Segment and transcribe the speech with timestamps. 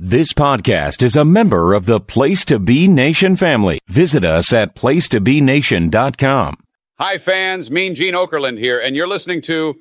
[0.00, 3.80] This podcast is a member of the Place to Be Nation family.
[3.88, 6.56] Visit us at placetobenation.com.
[7.00, 7.68] Hi, fans.
[7.68, 9.76] Mean Gene Okerlund here, and you're listening to.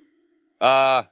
[0.60, 1.04] Uh,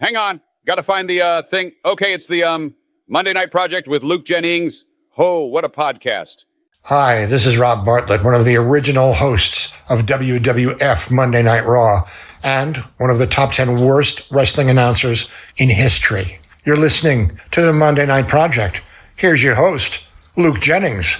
[0.00, 0.40] hang on.
[0.64, 1.72] Got to find the uh, thing.
[1.84, 2.74] Okay, it's the um
[3.06, 4.86] Monday Night Project with Luke Jennings.
[5.18, 6.44] Oh, what a podcast!
[6.84, 12.08] Hi, this is Rob Bartlett, one of the original hosts of WWF Monday Night Raw,
[12.42, 15.28] and one of the top 10 worst wrestling announcers
[15.58, 16.38] in history.
[16.64, 18.80] You're listening to the Monday Night Project.
[19.16, 20.00] Here's your host,
[20.34, 21.18] Luke Jennings.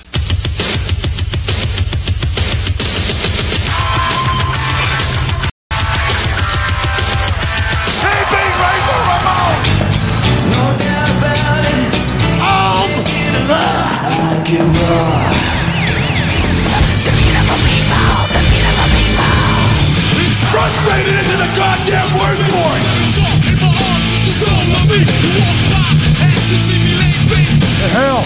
[27.95, 28.25] Hell,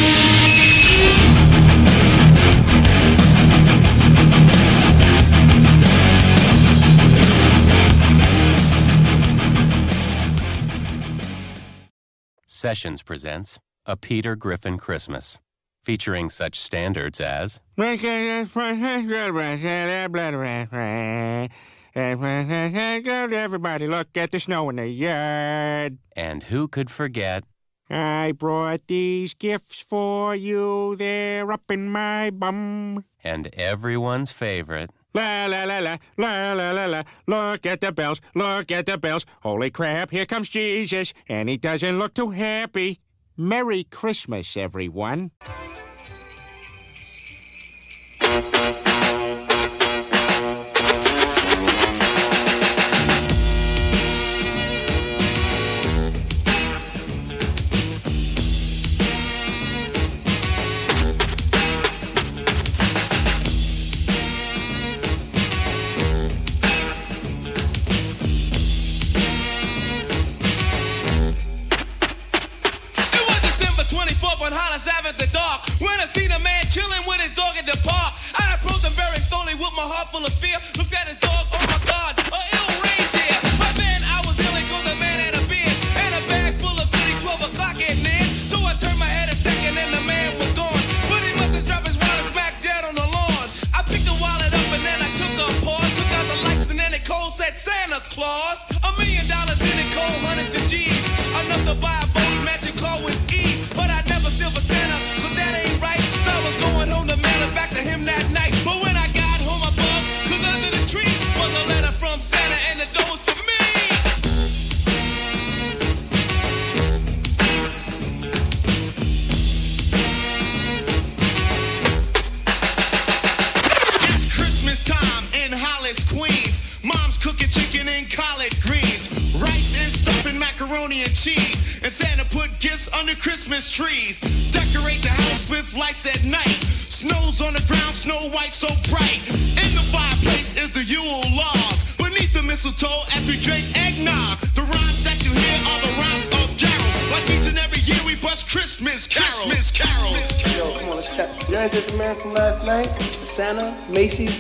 [12.46, 15.38] Sessions presents A Peter Griffin Christmas,
[15.82, 17.62] featuring such standards as
[21.94, 25.98] Everybody look at the snow in the yard.
[26.16, 27.44] And Who Could Forget
[27.90, 30.94] I brought these gifts for you.
[30.96, 33.04] They're up in my bum.
[33.24, 37.02] and everyone's favorite La la la la la la la la.
[37.26, 38.20] Look at the bells.
[38.36, 39.26] Look at the bells.
[39.42, 40.12] Holy crap!
[40.12, 43.00] Here comes Jesus, and he doesn't look too happy.
[43.36, 45.32] Merry Christmas, everyone.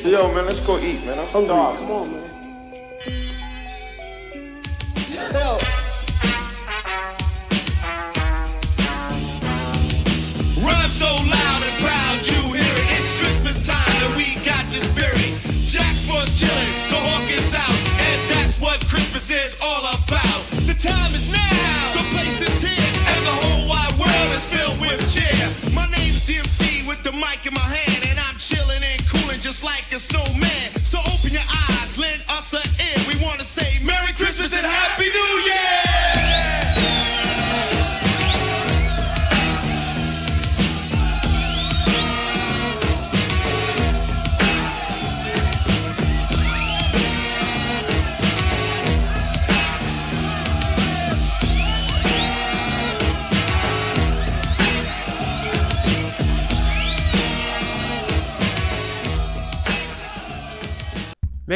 [0.04, 1.18] Yo, man, let's go eat, man.
[1.18, 1.86] I'm starving.
[1.86, 2.30] Come on, man.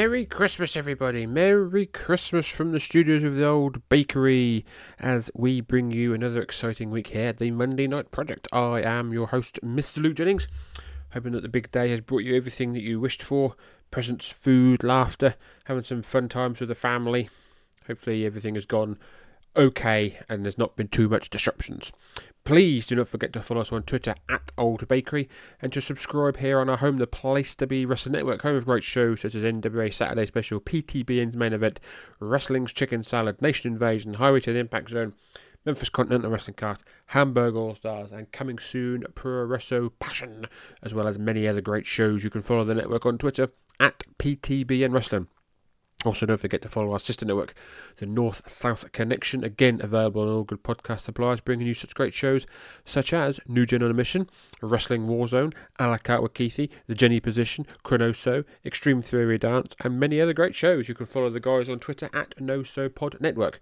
[0.04, 1.26] Merry Christmas, everybody.
[1.26, 4.66] Merry Christmas from the studios of the old bakery
[4.98, 8.46] as we bring you another exciting week here at the Monday Night Project.
[8.52, 10.02] I am your host, Mr.
[10.02, 10.46] Luke Jennings.
[11.14, 13.56] Hoping that the big day has brought you everything that you wished for
[13.90, 17.30] presents, food, laughter, having some fun times with the family,
[17.86, 18.98] Hopefully, everything has gone
[19.56, 21.92] okay and there's not been too much disruptions.
[22.44, 25.31] Please do not forget to follow us on Twitter at Old Bakery
[25.62, 28.67] and to subscribe here on our home, the place to be Wrestling Network, home of
[28.67, 31.81] great shows such as NWA Saturday Special, PTBN's main event,
[32.20, 35.14] Wrestling's Chicken Salad, Nation Invasion, Highway to the Impact Zone,
[35.64, 40.46] Memphis Continental Wrestling Cast, Hamburg All Stars, and coming soon, Puroresu Passion,
[40.82, 42.25] as well as many other great shows.
[42.25, 45.29] You can follow the network on Twitter at PTBN Wrestling.
[46.04, 47.54] Also, don't forget to follow our sister network,
[47.96, 52.12] the North South Connection, again available on all good podcast suppliers, bringing you such great
[52.12, 52.46] shows
[52.84, 54.28] such as New Gen on a Mission,
[54.60, 59.98] Wrestling Warzone, A la carte with Keithy, The Jenny Position, Chronoso, Extreme Theory Dance, and
[59.98, 60.88] many other great shows.
[60.90, 63.60] You can follow the guys on Twitter at NoSoPod Network.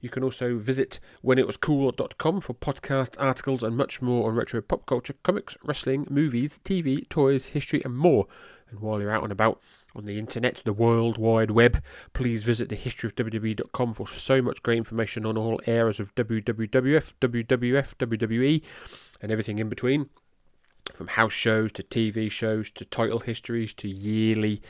[0.00, 5.14] You can also visit whenitwascool.com for podcasts, articles, and much more on retro pop culture,
[5.22, 8.26] comics, wrestling, movies, TV, toys, history, and more.
[8.70, 9.60] And while you're out and about
[9.94, 11.82] on the internet, the World Wide Web,
[12.12, 18.62] please visit thehistoryofwwe.com for so much great information on all eras of WWF, WWF, WWE,
[19.20, 20.08] and everything in between
[20.94, 24.60] from house shows to TV shows to title histories to yearly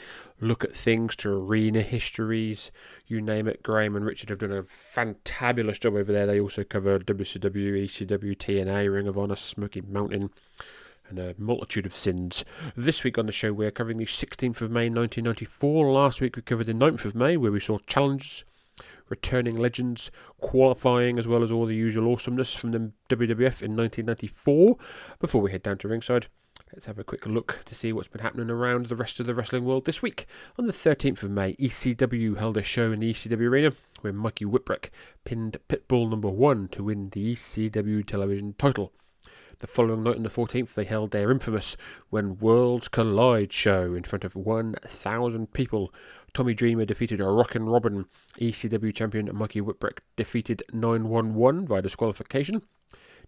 [0.41, 2.71] look at things to arena histories,
[3.07, 3.63] you name it.
[3.63, 6.27] Graham and Richard have done a fantabulous job over there.
[6.27, 10.31] They also cover WCW, ECW, TNA, Ring of Honor, Smoky Mountain,
[11.11, 12.45] and a multitude of sins.
[12.77, 15.93] This week on the show, we're covering the 16th of May 1994.
[15.93, 18.45] Last week, we covered the 9th of May, where we saw challenges
[19.09, 24.77] returning legends, qualifying, as well as all the usual awesomeness from the WWF in 1994.
[25.19, 26.29] Before we head down to ringside,
[26.73, 29.35] let's have a quick look to see what's been happening around the rest of the
[29.35, 30.27] wrestling world this week.
[30.59, 34.45] On the 13th of May, ECW held a show in the ECW arena where Mikey
[34.45, 34.91] Whipwreck
[35.25, 38.93] pinned Pitbull number one to win the ECW television title.
[39.61, 41.77] The following night on the 14th, they held their infamous
[42.09, 45.93] When Worlds Collide show in front of 1,000 people.
[46.33, 48.07] Tommy Dreamer defeated Rockin' Robin.
[48.39, 52.63] ECW champion Mikey Whipwreck defeated 911 via disqualification.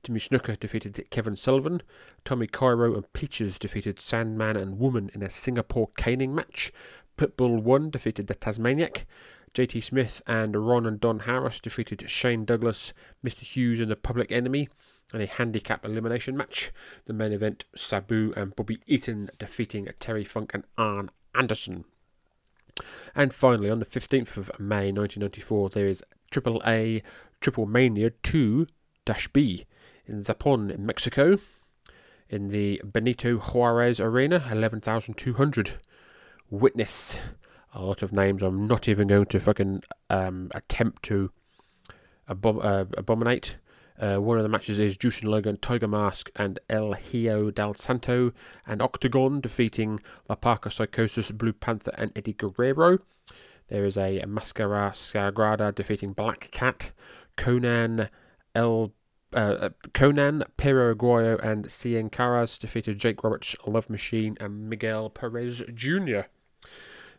[0.03, 1.83] Jimmy Snuka defeated Kevin Sullivan.
[2.25, 6.73] Tommy Cairo and Peaches defeated Sandman and Woman in a Singapore caning match.
[7.19, 9.07] Pitbull 1 defeated the Tasmaniac.
[9.53, 13.41] JT Smith and Ron and Don Harris defeated Shane Douglas, Mr.
[13.41, 14.71] Hughes, and the Public Enemy
[15.13, 16.73] in a handicap elimination match.
[17.07, 21.85] The main event, Sabu and Bobby Eaton defeating Terry Funk and Arn Anderson.
[23.15, 27.03] And finally, on the 15th of May 1994, there is Triple A
[27.41, 28.67] Triple Mania 2
[29.33, 29.67] B
[30.07, 31.39] in Zapopan in Mexico
[32.29, 35.73] in the Benito Juarez Arena, 11,200.
[36.49, 37.19] Witness
[37.75, 41.31] a lot of names I'm not even going to fucking um, attempt to
[42.29, 43.57] abom- uh, abominate.
[44.03, 48.33] Uh, one of the matches is Jushin Liger, Tiger Mask, and El Hijo del Santo,
[48.67, 52.99] and Octagon defeating La Parca Psychosis, Blue Panther, and Eddie Guerrero.
[53.69, 56.91] There is a Mascara Sagrada defeating Black Cat,
[57.37, 58.09] Konnan,
[58.57, 58.93] El
[59.35, 65.63] uh, Konnan, Perro Aguayo, and Cien Caras defeated Jake Roberts, Love Machine, and Miguel Perez
[65.73, 66.23] Jr.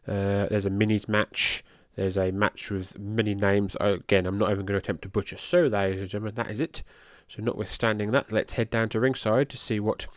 [0.05, 1.63] Uh, there's a minis match.
[1.95, 3.77] There's a match with many names.
[3.79, 5.37] Again, I'm not even going to attempt to butcher.
[5.37, 6.83] So, ladies and gentlemen, that is it.
[7.27, 10.07] So, notwithstanding that, let's head down to ringside to see what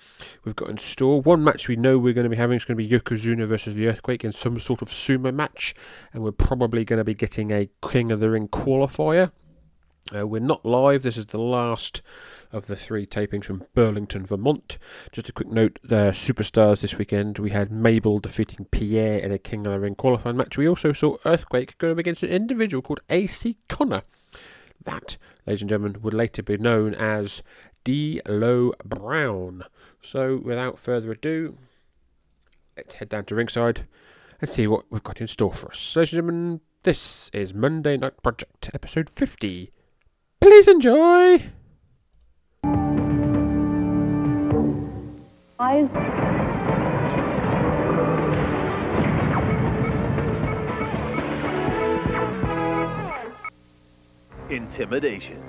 [0.45, 1.21] we've got in store.
[1.21, 3.75] One match we know we're going to be having is going to be Yokozuna versus
[3.75, 5.75] the Earthquake in some sort of sumo match,
[6.13, 9.33] and we're probably going to be getting a King of the Ring qualifier.
[10.15, 11.03] Uh, we're not live.
[11.03, 12.01] This is the last
[12.53, 14.79] of the three tapings from Burlington, Vermont.
[15.13, 17.39] Just a quick note: the superstars this weekend.
[17.39, 20.59] We had Mabel defeating Pierre in a King of the Ring qualifying match.
[20.59, 24.03] We also saw Earthquake going up against an individual called AC Connor.
[24.85, 27.43] That, ladies and gentlemen, would later be known as
[27.85, 29.65] D'Lo Brown.
[30.03, 31.57] So, without further ado,
[32.77, 33.87] let's head down to ringside
[34.41, 35.97] and see what we've got in store for us.
[35.97, 39.73] Ladies and gentlemen, this is Monday Night Project, episode 50.
[40.41, 41.51] Please enjoy!
[45.59, 45.89] Eyes.
[54.51, 55.43] Intimidation.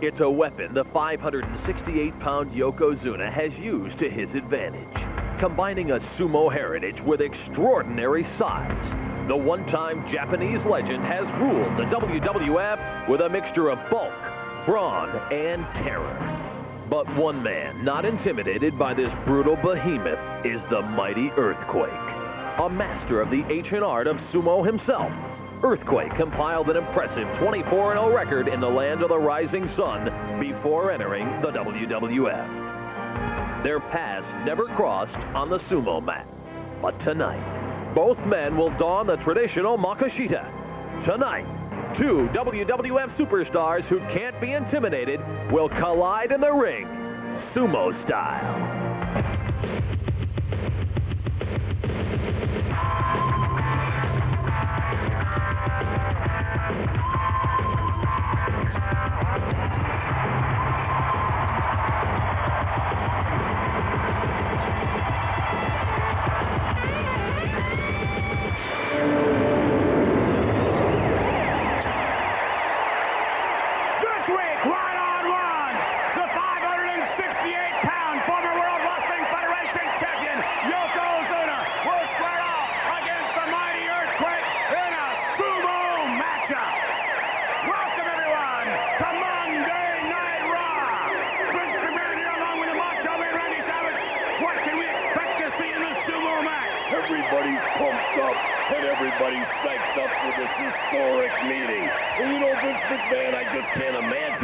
[0.00, 4.86] It's a weapon the 568-pound Yokozuna has used to his advantage,
[5.40, 9.26] combining a sumo heritage with extraordinary size.
[9.26, 14.14] The one-time Japanese legend has ruled the WWF with a mixture of bulk,
[14.64, 16.37] brawn, and terror.
[16.90, 23.20] But one man not intimidated by this brutal behemoth is the mighty Earthquake, a master
[23.20, 25.12] of the ancient art of sumo himself.
[25.62, 30.04] Earthquake compiled an impressive 24-0 record in the land of the rising sun
[30.40, 33.62] before entering the WWF.
[33.62, 36.26] Their paths never crossed on the sumo mat.
[36.80, 41.04] But tonight, both men will don the traditional makashita.
[41.04, 41.44] Tonight,
[41.94, 46.86] Two WWF superstars who can't be intimidated will collide in the ring,
[47.52, 49.37] sumo style.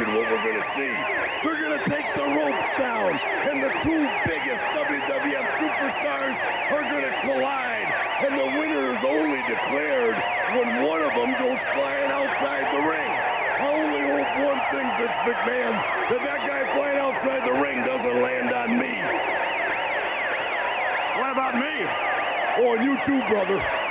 [0.03, 0.91] What we're going to see.
[1.47, 3.15] We're going to take the ropes down,
[3.47, 6.35] and the two biggest WWF superstars
[6.75, 7.87] are going to collide.
[8.27, 10.19] And the winner is only declared
[10.51, 13.11] when one of them goes flying outside the ring.
[13.55, 15.71] I only hope one thing, Vince McMahon,
[16.11, 18.99] that that guy flying outside the ring doesn't land on me.
[21.21, 21.87] What about me?
[22.59, 23.84] Oh, and you too, brother.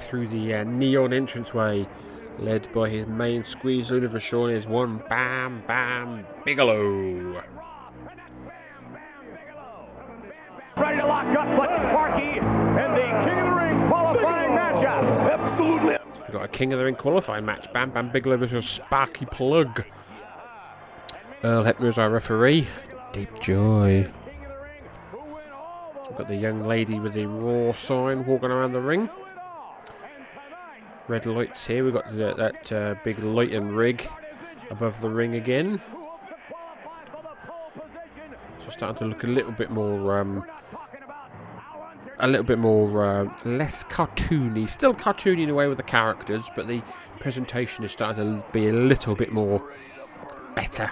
[0.00, 1.86] Through the uh, neon entranceway,
[2.40, 7.42] led by his main squeeze Luna Vachon, is one Bam Bam Bigelow.
[10.76, 15.30] Ready to lock up but Sparky and the King of the Ring qualifying matchup.
[15.30, 15.96] Absolutely.
[16.22, 19.84] We've got a King of the Ring qualifying match Bam Bam Bigelow versus Sparky Plugg.
[21.44, 22.66] Earl Hebner is our referee.
[23.12, 24.10] Deep Joy.
[26.08, 29.08] We've got the young lady with the Raw sign walking around the ring.
[31.08, 31.84] Red lights here.
[31.84, 34.06] We've got the, that uh, big lighting rig
[34.70, 35.80] above the ring again.
[38.64, 40.44] So starting to look a little bit more, um,
[42.18, 44.68] a little bit more uh, less cartoony.
[44.68, 46.82] Still cartoony in a way with the characters, but the
[47.18, 49.72] presentation is starting to be a little bit more
[50.54, 50.90] better.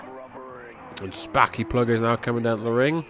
[1.00, 3.05] And Sparky Plugg is now coming down to the ring.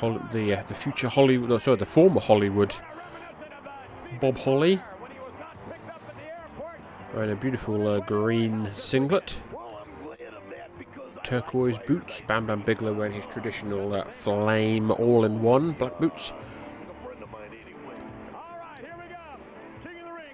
[0.00, 2.76] The uh, the future Hollywood, no, sorry, the former Hollywood
[4.20, 4.78] Bob Holly.
[7.12, 9.40] Wearing a beautiful uh, green singlet.
[11.24, 12.22] Turquoise boots.
[12.26, 16.32] Bam Bam Bigelow wearing his traditional uh, flame all in one black boots.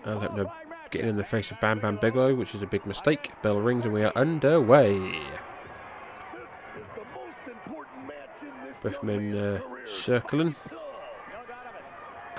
[0.05, 0.21] I'll
[0.91, 3.31] getting in the face of Bam Bam Bigelow, which is a big mistake.
[3.43, 5.23] Bell rings and we are underway.
[8.85, 10.55] Both men uh, circling.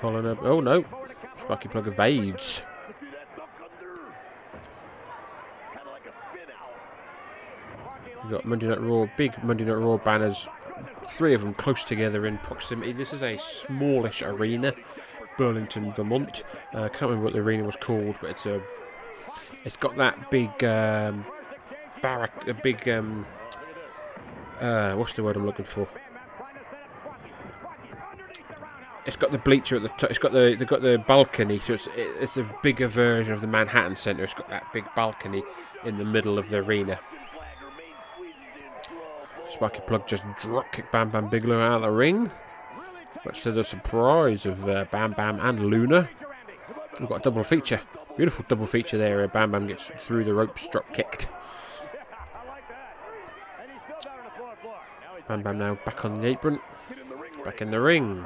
[0.04, 0.86] Oh no.
[1.36, 2.62] Sparky Plugg evades.
[8.22, 10.48] We've got Monday Night Raw, big Monday Night Raw banners.
[11.08, 12.94] Three of them close together in proximity.
[12.94, 14.74] This is a smallish arena,
[15.40, 16.44] Burlington, Vermont.
[16.74, 18.62] I uh, can't remember what the arena was called, but it's a.
[19.64, 21.26] It's got that big um,
[22.02, 23.26] barrack, a big um,
[24.60, 25.88] uh, what's the word I'm looking for?
[29.06, 30.10] It's got the bleacher at the top.
[30.10, 33.48] It's got the they've got the balcony, so it's it's a bigger version of the
[33.48, 34.24] Manhattan Center.
[34.24, 35.44] It's got that big balcony
[35.84, 37.00] in the middle of the arena.
[39.52, 42.32] Sparky Plugg just drop kicked Bam Bam Bigelow out of the ring,
[43.24, 46.10] much to the surprise of uh, Bam Bam and Luna.
[47.00, 47.82] We've got a double feature,
[48.18, 49.28] beautiful double feature there.
[49.28, 51.30] Bam Bam gets through the ropes, drop kicked.
[55.28, 56.60] Bam Bam now back on the apron,
[57.44, 58.26] back in the ring.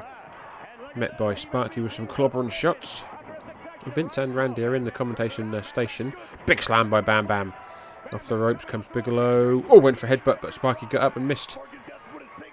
[0.96, 3.04] Met by Sparky with some clobbering shots.
[3.86, 6.12] Vince and Randy are in the commentation uh, station.
[6.46, 7.52] Big slam by Bam Bam.
[8.12, 9.64] Off the ropes comes Bigelow.
[9.68, 11.58] Oh, went for headbutt, but Sparky got up and missed.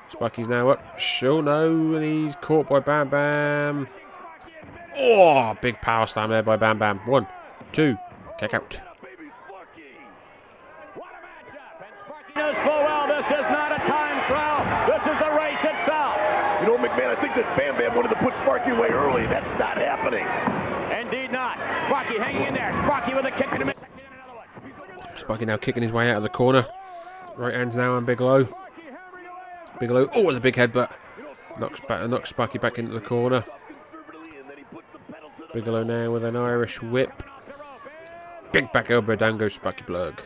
[0.09, 0.99] Sparky's now up.
[0.99, 3.87] Sure, no, and he's caught by Bam Bam.
[4.95, 6.99] Oh, big power slam there by Bam Bam.
[6.99, 7.27] One,
[7.71, 7.97] two,
[8.39, 8.79] kick out.
[12.35, 14.61] knows full well this is not a time trial.
[14.85, 16.15] This is the race itself.
[16.61, 17.77] You know, McMahon, I think that Bam
[18.47, 19.25] Bam wanted Sparky away early.
[19.27, 20.25] That's not happening.
[20.97, 21.57] Indeed not.
[21.87, 22.71] Sparky hanging in there.
[22.73, 23.83] Sparky with a kick in the middle.
[25.17, 26.65] Sparky now kicking his way out of the corner.
[27.35, 28.47] Right hands now on Bigelow.
[29.79, 30.91] Bigelow, oh, with a big headbutt.
[31.59, 33.43] Knocks, back, knocks Sparky back into the corner.
[35.53, 37.23] Bigelow now with an Irish whip.
[38.51, 40.19] Big back elbow, down goes Sparky Plugg.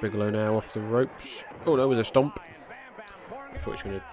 [0.00, 1.44] Bigelow now off the ropes.
[1.66, 2.40] Oh no, with a stomp.
[3.52, 4.04] I thought he was going to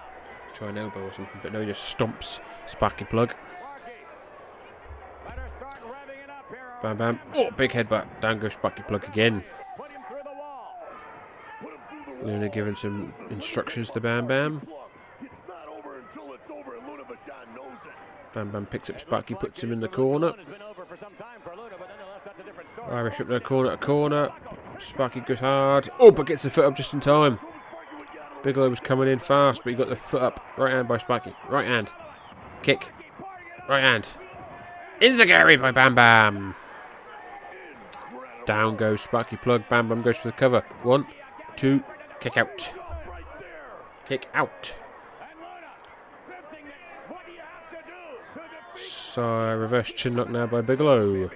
[0.52, 3.32] try an elbow or something, but no, he just stomps Sparky Plugg.
[6.82, 7.20] Bam bam.
[7.34, 8.20] Oh, big headbutt.
[8.20, 9.42] Down goes Sparky Plugg again.
[12.22, 14.62] Luna giving some instructions to Bam Bam.
[18.34, 20.34] Bam Bam picks up Sparky, puts him in the corner.
[22.90, 24.30] Irish up there, corner to corner.
[24.78, 25.88] Sparky goes hard.
[25.98, 27.38] Oh, but gets the foot up just in time.
[28.42, 30.44] Bigelow was coming in fast, but he got the foot up.
[30.56, 31.34] Right hand by Sparky.
[31.48, 31.90] Right hand.
[32.62, 32.92] Kick.
[33.68, 34.08] Right hand.
[35.00, 36.54] enzuigiri by Bam Bam.
[38.46, 39.68] Down goes Sparky Plugg.
[39.68, 40.64] Bam Bam goes for the cover.
[40.82, 41.06] One,
[41.56, 41.82] two,
[42.20, 42.72] kick out.
[44.06, 44.74] Kick out.
[48.76, 51.30] So reverse chin lock now by Bigelow.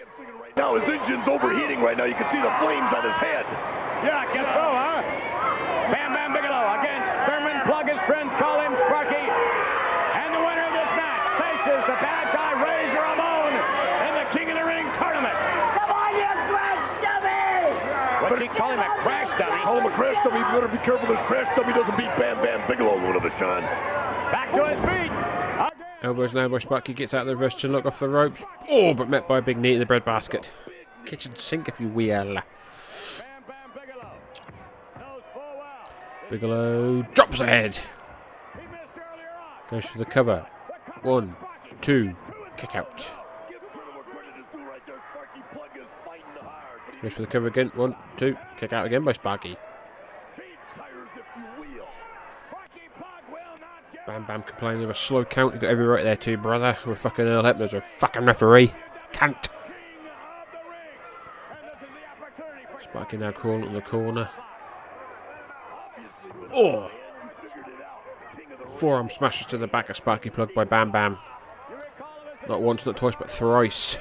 [0.57, 2.05] Now his engine's overheating right now.
[2.05, 3.49] You can see the flames on his head.
[4.05, 5.01] Yeah, I guess so, huh?
[5.89, 7.89] Bam Bam Bigelow against Thurman Plugg.
[7.89, 9.17] His friends call him Sparky.
[9.17, 13.53] And the winner of this match faces the bad guy Razor Ramon
[14.05, 15.33] in the King of the Ring tournament.
[15.73, 17.73] Come on, you crash dummy!
[18.21, 19.57] What's he call him, a crash dummy?
[19.65, 20.45] Call him a crash dummy.
[20.45, 23.33] You better be careful this crash dummy doesn't beat Bam Bam Bigelow, one of the
[23.41, 23.65] Sean.
[24.29, 25.42] Back to his feet.
[26.03, 28.43] Elbows now by Sparky, gets out of the reverse chin lock off the ropes.
[28.69, 30.51] Oh, but met by a big knee to the bread basket.
[31.07, 32.39] Kitchen sink, if you will.
[36.29, 37.79] Bigelow drops ahead.
[39.71, 40.47] Goes for the cover.
[41.03, 41.37] One,
[41.81, 42.17] two,
[42.57, 43.11] kick out.
[47.01, 47.71] Goes for the cover again.
[47.75, 49.57] One, two, kick out again by Sparky.
[54.07, 55.55] Bam Bam complaining of a slow count.
[55.55, 56.77] You got every right there too, brother.
[56.85, 58.75] We're fucking Earl Hebner's a fucking referee.
[59.13, 59.49] Can't.
[62.81, 64.29] Sparky now crawling in the corner.
[66.53, 66.91] Oh!
[68.77, 71.19] Forearm smashes to the back of Sparky Plugg by Bam Bam.
[72.49, 73.99] Not once, not twice, but thrice.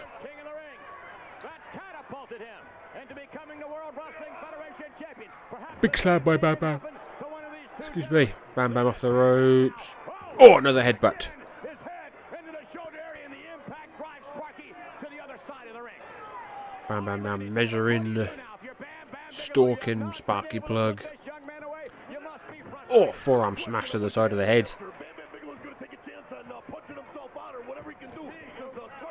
[5.79, 6.81] Big slab by Bam Bam.
[7.81, 8.31] Excuse me.
[8.55, 9.95] Bam Bam off the ropes.
[10.39, 11.29] Oh, another headbutt.
[16.87, 18.29] Bam Bam now measuring,
[19.31, 21.01] stalking Sparky Plugg.
[22.89, 24.71] Oh, forearm smash to the side of the head.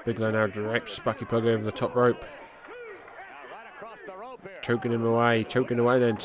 [0.05, 2.25] Bigelow now drapes Sparky Plugg over the top rope.
[4.63, 6.19] Choking him away, choking away, then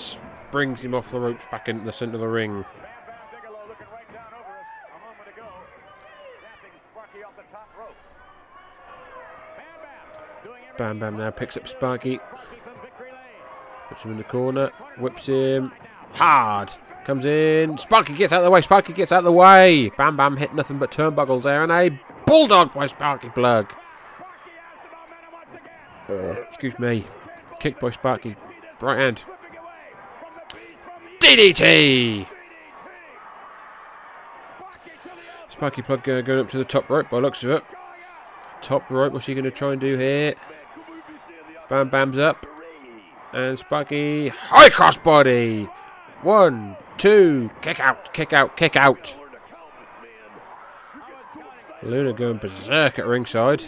[0.52, 2.66] brings him off the ropes back into the centre of the ring.
[10.78, 12.20] Bam Bam now picks up Sparky.
[13.90, 14.72] Puts him in the corner.
[15.00, 15.72] Whips him.
[16.14, 16.74] Hard.
[17.06, 17.78] Comes in.
[17.78, 18.62] Sparky gets out of the way.
[18.62, 19.92] Sparky gets out of the way.
[19.98, 21.64] Bam Bam hit nothing but turnbuckles there.
[21.64, 23.72] And a bulldog by Sparky Plugg.
[26.10, 27.06] Uh, excuse me.
[27.60, 28.36] Kick by Sparky.
[28.82, 29.24] Right hand.
[31.36, 32.26] DDT!
[35.50, 37.64] Sparky Plugg uh, going up to the top rope by looks of it.
[38.62, 40.36] Top rope, what's he going to try and do here?
[41.70, 42.46] Bam Bam's up.
[43.34, 45.68] And Sparky, high cross body!
[46.22, 49.14] One, two, kick out, kick out, kick out.
[51.84, 53.66] Luna going berserk at ringside.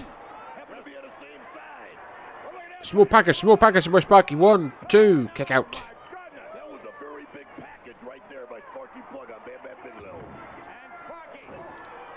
[2.82, 4.36] Small package, small package by Sparky.
[4.36, 5.84] One, two, kick out.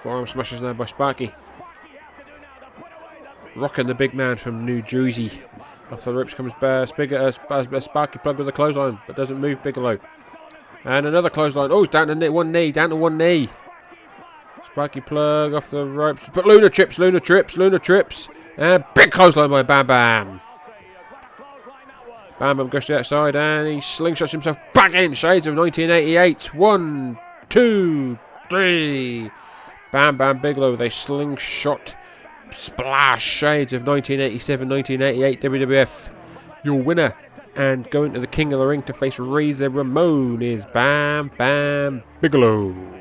[0.01, 1.33] Forearm smashes now by Sparky.
[3.55, 5.43] Rocking the big man from New Jersey.
[5.91, 6.87] Off the ropes comes Bear.
[6.87, 9.99] Spigger, uh, Sparky Plugg with a clothesline, but doesn't move Bigelow.
[10.85, 11.71] And another clothesline.
[11.73, 13.51] Oh, down to one knee, down to one knee.
[14.65, 16.29] Sparky Plugg off the ropes.
[16.33, 18.29] But Luna trips, Luna trips, Luna trips.
[18.57, 20.41] And big clothesline by Bam Bam.
[22.39, 25.13] Bam Bam goes to the outside and he slingshots himself back in.
[25.13, 26.55] Shades of 1988.
[26.55, 29.31] One, two, three.
[29.93, 31.97] Bam Bam Bigelow with a slingshot
[32.51, 33.25] splash.
[33.25, 36.11] Shades of 1987 1988 WWF.
[36.65, 37.15] Your winner
[37.57, 42.03] and going to the King of the Ring to face Razor Ramon is Bam Bam
[42.21, 43.00] Bigelow.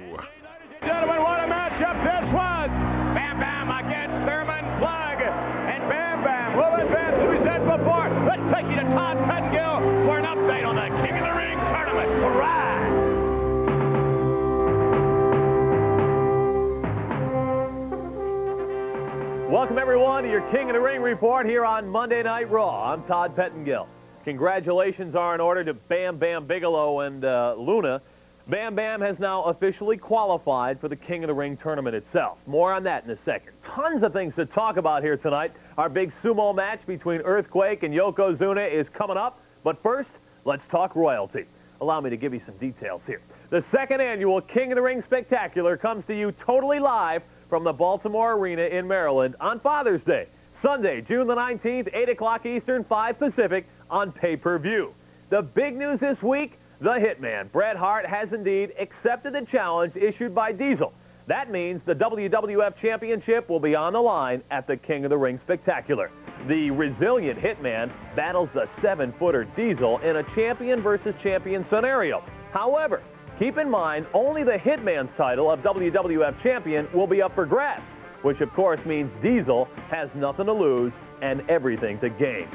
[19.50, 22.94] Welcome, everyone, to your King of the Ring report here on Monday Night Raw.
[22.94, 23.88] I'm Todd Pettengill.
[24.24, 28.00] Congratulations are in order to Bam Bam Bigelow and uh, Luna.
[28.48, 32.38] Bam Bam has now officially qualified for the King of the Ring tournament itself.
[32.46, 33.54] More on that in a second.
[33.64, 35.52] Tons of things to talk about here tonight.
[35.80, 39.42] Our big sumo match between Earthquake and Yokozuna is coming up.
[39.64, 40.12] But first,
[40.46, 41.46] let's talk royalty.
[41.82, 43.22] Allow me to give you some details here.
[43.50, 47.74] The second annual King of the Ring Spectacular comes to you totally live from the
[47.74, 50.28] Baltimore Arena in Maryland on Father's Day,
[50.62, 54.94] Sunday, June the 19th, 8 o'clock Eastern, 5 Pacific on pay-per-view.
[55.30, 60.34] The big news this week, the Hitman, Bret Hart, has indeed accepted the challenge issued
[60.34, 60.94] by Diesel.
[61.28, 65.18] That means the WWF Championship will be on the line at the King of the
[65.18, 66.10] Ring Spectacular.
[66.48, 72.24] The resilient Hitman battles the seven-footer Diesel in a champion versus champion scenario.
[72.52, 73.02] However,
[73.40, 77.90] keep in mind only the Hitman's title of WWF Champion will be up for grabs,
[78.22, 82.50] which of course means Diesel has nothing to lose and everything to gain.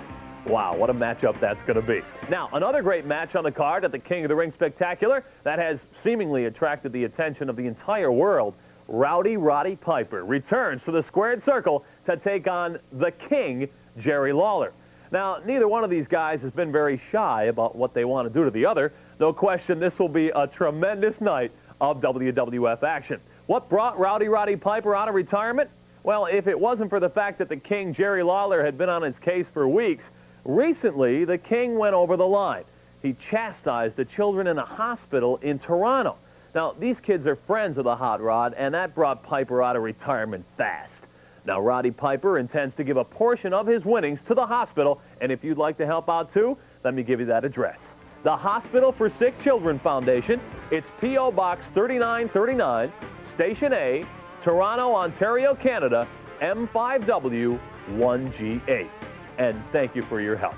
[0.45, 2.03] Wow, what a matchup that's going to be.
[2.29, 5.59] Now, another great match on the card at the King of the Ring Spectacular that
[5.59, 8.53] has seemingly attracted the attention of the entire world.
[8.87, 14.75] Rowdy Roddy Piper returns to the squared circle to take on the King, Jerry Lawler.
[15.11, 18.35] Now, neither one of these guys has been very shy about what they want to
[18.35, 18.93] do to the other.
[19.21, 23.21] No question, this will be a tremendous night of WWF action.
[23.47, 25.71] What brought Rowdy Roddy Piper out of retirement?
[26.03, 29.03] Well, if it wasn't for the fact that the King, Jerry Lawler, had been on
[29.03, 30.05] his case for weeks,
[30.45, 32.65] recently the King went over the line.
[33.03, 36.17] He chastised the children in a hospital in Toronto.
[36.55, 39.83] Now, these kids are friends of the Hot Rod, and that brought Piper out of
[39.83, 41.05] retirement fast.
[41.47, 45.31] Now, Roddy Piper intends to give a portion of his winnings to the hospital, and
[45.31, 47.81] if you'd like to help out too, let me give you that address.
[48.25, 50.41] The Hospital for Sick Children Foundation.
[50.71, 51.31] It's P.O.
[51.33, 52.91] Box 3939,
[53.35, 54.07] Station A,
[54.43, 56.09] Toronto, Ontario, Canada,
[56.41, 58.89] M5W1G8.
[59.37, 60.55] And thank you for your help.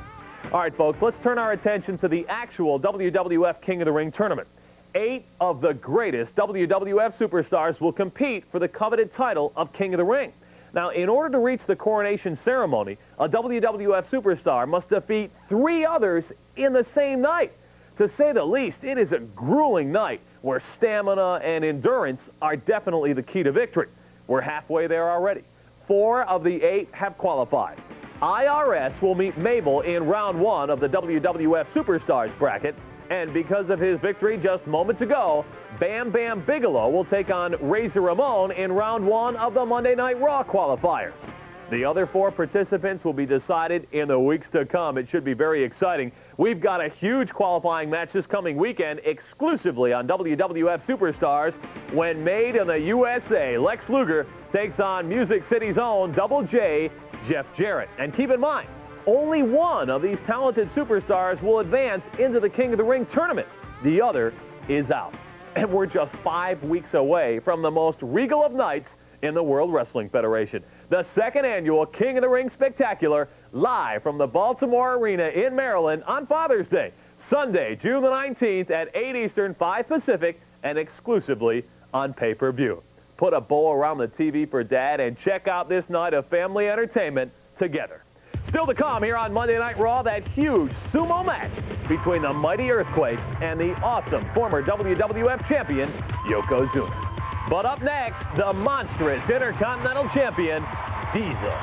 [0.53, 4.13] All right, folks, let's turn our attention to the actual WWF King of the Ring
[4.13, 4.47] tournament.
[4.95, 9.99] Eight of the greatest WWF superstars will compete for the coveted title of King of
[9.99, 10.33] the Ring.
[10.77, 16.31] Now, in order to reach the coronation ceremony, a WWF superstar must defeat three others
[16.57, 17.53] in the same night.
[17.97, 23.15] To say the least, it is a grueling night where stamina and endurance are definitely
[23.15, 23.89] the key to victory.
[24.27, 25.45] We're halfway there already.
[25.87, 27.81] Four of the eight have qualified.
[28.21, 32.75] IRS will meet Mabel in round one of the WWF Superstars bracket,
[33.11, 35.45] and because of his victory just moments ago,
[35.79, 40.21] Bam Bam Bigelow will take on Razor Ramon in round one of the Monday Night
[40.21, 41.33] Raw qualifiers.
[41.69, 44.99] The other four participants will be decided in the weeks to come.
[44.99, 46.13] It should be very exciting.
[46.37, 51.55] We've got a huge qualifying match this coming weekend exclusively on WWF Superstars
[51.93, 53.59] when made in the USA.
[53.59, 56.89] Lex Luger takes on Music City's own Double J,
[57.27, 57.89] Jeff Jarrett.
[57.99, 58.69] And keep in mind,
[59.07, 63.47] only one of these talented superstars will advance into the King of the Ring tournament.
[63.83, 64.35] The other
[64.69, 65.15] is out.
[65.57, 68.91] And we're just five weeks away from the most regal of nights
[69.23, 70.63] in the World Wrestling Federation.
[70.91, 76.05] The second annual King of the Ring Spectacular, live from the Baltimore Arena in Maryland
[76.07, 76.93] on Father's Day,
[77.31, 81.65] Sunday, June the 19th at 8 Eastern, 5 Pacific, and exclusively
[81.95, 82.83] on pay-per-view.
[83.17, 86.69] Put a bow around the TV for Dad and check out this night of family
[86.69, 88.03] entertainment together.
[88.49, 91.51] Still to come here on Monday Night Raw, that huge sumo match
[91.89, 95.89] between the mighty Earthquake and the awesome former WWF champion,
[96.29, 97.49] Yokozuna.
[97.49, 100.65] But up next, the monstrous Intercontinental Champion,
[101.13, 101.55] Diesel.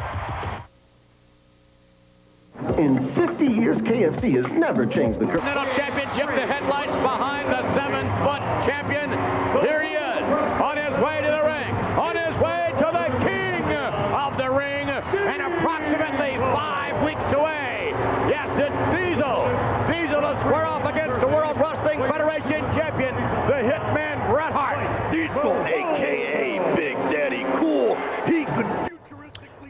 [2.78, 5.42] In 50 years, KFC has never changed the curve.
[5.42, 9.10] Continental Championship, the headlights behind the seven-foot champion.
[9.62, 10.24] Here he is,
[10.62, 13.64] on his way to the ring, on his way to the king
[14.16, 17.90] of the ring, and approximately five weeks away.
[18.30, 19.46] Yes, it's Diesel.
[19.92, 25.12] Diesel to square off against the World Wrestling Federation champion, the Hitman Bret Hart.
[25.12, 26.76] Diesel, a.k.a.
[26.76, 27.96] Big Daddy Cool.
[28.26, 28.66] He could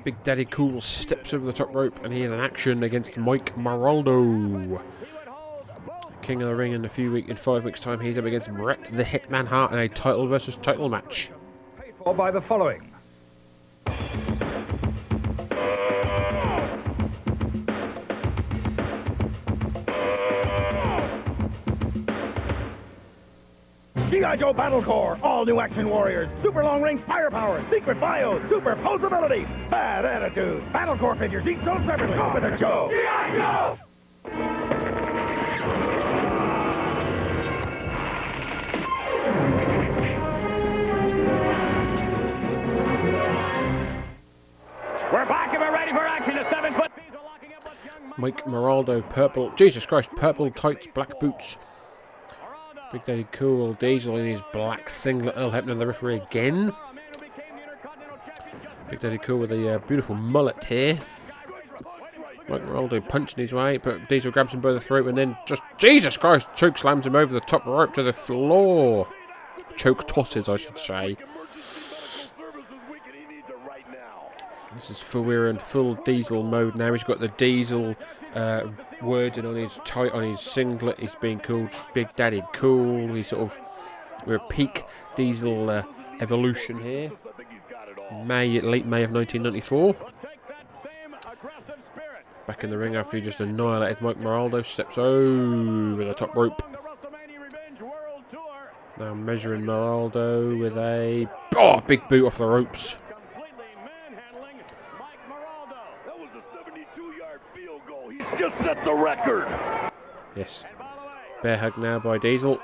[0.05, 3.53] Big Daddy Cool steps over the top rope and he is in action against Mike
[3.57, 4.81] Maraldo.
[6.21, 7.99] King of the Ring in a few week in five weeks' time.
[7.99, 11.31] He's up against Bret the Hitman Hart in a title versus title match.
[11.99, 12.93] Or by the following.
[24.13, 24.35] G.I.
[24.35, 29.47] Joe Battle Corps, all new action warriors, super long range firepower, secret bios, super posability,
[29.71, 30.61] bad attitude.
[30.71, 32.15] Battle Corps figures each sold separately.
[32.31, 32.89] With a Joe.
[32.91, 33.35] G.I.
[33.35, 33.79] Joe!
[45.11, 46.35] We're back and we're ready for action.
[46.35, 46.91] The seven foot
[48.17, 49.49] Mike Meraldo, purple.
[49.55, 51.57] Jesus Christ, purple tights, black boots.
[52.93, 55.33] Big Daddy Cool, Diesel in his black singlet.
[55.35, 56.71] Earl Hebner, the referee again.
[58.87, 61.01] Big Daddy Cool with a uh, beautiful mullet here.
[62.47, 65.63] Mike Moraldo punching his way, but Diesel grabs him by the throat and then just,
[65.77, 69.07] Jesus Christ, choke slams him over the top rope to the floor.
[69.75, 71.17] Choke tosses, I should say.
[74.75, 76.93] This is full, we're in full diesel mode now.
[76.93, 77.95] He's got the diesel
[78.35, 78.67] uh,
[79.01, 80.99] wording on his tight on his singlet.
[80.99, 83.13] He's being called Big Daddy Cool.
[83.13, 83.57] He's sort of
[84.25, 85.83] we're a peak diesel uh,
[86.19, 87.11] evolution here.
[88.25, 89.95] May late May of 1994.
[92.45, 96.61] Back in the ring after he just annihilated Mike Moraldo, steps over the top rope.
[98.99, 102.97] Now measuring Moraldo with a oh, big boot off the ropes.
[108.09, 109.47] He's just set the record.
[110.35, 110.63] Yes.
[111.41, 112.59] Bear hug now by Diesel.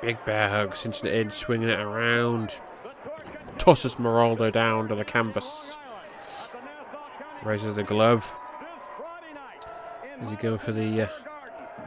[0.00, 2.60] Big bear hug, cinching it in, swinging it around.
[3.58, 5.76] Tosses Moraldo down to the canvas.
[7.44, 8.34] Raises the glove.
[10.20, 11.08] Is he going for the uh,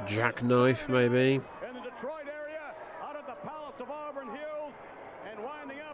[0.05, 1.41] jackknife, maybe?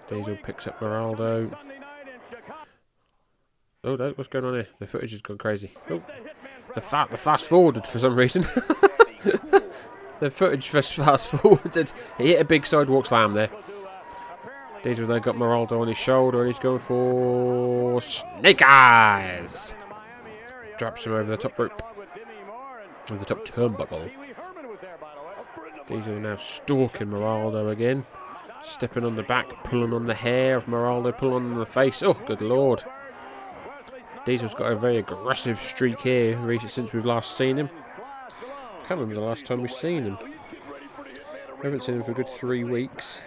[0.10, 1.56] Diesel picks up Moraldo.
[3.84, 4.68] Oh no, what's going on here?
[4.78, 5.74] The footage has gone crazy.
[5.90, 6.04] Oh,
[6.76, 8.42] the, fa- the fast forwarded for some reason.
[10.20, 10.94] the footage fast
[11.32, 11.92] forwarded.
[12.20, 13.50] He hit a big sidewalk slam there.
[14.84, 19.74] Diesel then got Moraldo on his shoulder and he's going for Snake Eyes.
[20.78, 21.82] Drops him over the top rope.
[23.10, 24.12] Over the top turnbuckle.
[25.88, 28.06] Diesel now stalking Moraldo again.
[28.62, 32.04] Stepping on the back, pulling on the hair of Moraldo, pulling on the face.
[32.04, 32.84] Oh, good lord.
[34.26, 37.70] Diesel's got a very aggressive streak here since we've last seen him.
[38.88, 40.18] can't remember the last time we've seen him.
[41.58, 43.22] We haven't seen him for a good three weeks.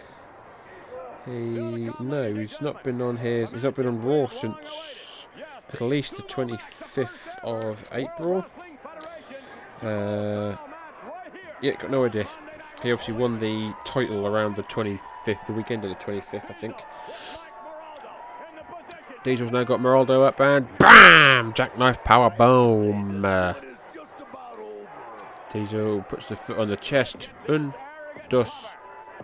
[1.26, 3.46] He no, he's not been on here.
[3.46, 5.26] He's not been on Raw since
[5.72, 8.44] at least the 25th of April.
[9.82, 10.56] Uh,
[11.60, 12.28] yeah, got no idea.
[12.82, 16.76] He obviously won the title around the 25th, the weekend of the 25th, I think.
[19.24, 21.54] Diesel's now got Moraldo up and BAM!
[21.54, 23.24] Jackknife power boom.
[23.24, 23.54] Uh,
[25.50, 27.30] Diesel puts the foot on the chest.
[27.48, 27.72] Un,
[28.28, 28.50] dos,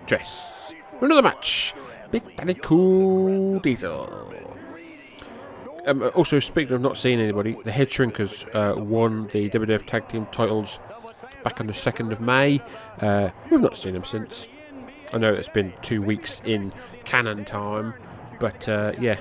[0.07, 0.73] tres.
[1.03, 1.75] Another match.
[2.11, 4.35] Big Daddy Cool Diesel.
[5.87, 10.09] Um, also, speaking of not seeing anybody, the Head Shrinkers uh, won the WWF Tag
[10.09, 10.79] Team titles
[11.43, 12.63] back on the 2nd of May.
[13.01, 14.49] Uh, we've not seen them since.
[15.13, 16.73] I know it's been two weeks in
[17.05, 17.93] canon time,
[18.39, 19.19] but uh, yeah,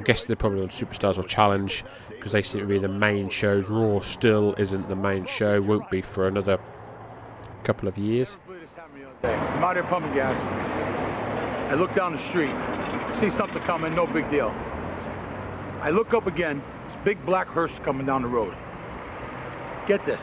[0.00, 3.28] I guess they're probably on Superstars or Challenge because they seem to be the main
[3.28, 3.68] shows.
[3.68, 6.58] Raw still isn't the main show, won't be for another
[7.64, 8.38] couple of years.
[9.22, 10.40] I'm out here pumping gas.
[11.70, 12.54] I look down the street,
[13.20, 14.48] see something coming, no big deal.
[15.82, 16.62] I look up again,
[17.04, 18.56] big black hearse coming down the road.
[19.86, 20.22] Get this,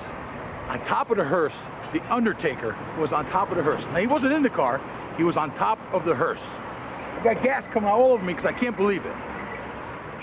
[0.70, 1.54] on top of the hearse,
[1.94, 3.86] the Undertaker was on top of the hearse.
[3.94, 4.82] Now, he wasn't in the car,
[5.18, 6.42] he was on top of the hearse.
[6.42, 9.16] I got gas coming all over me because I can't believe it.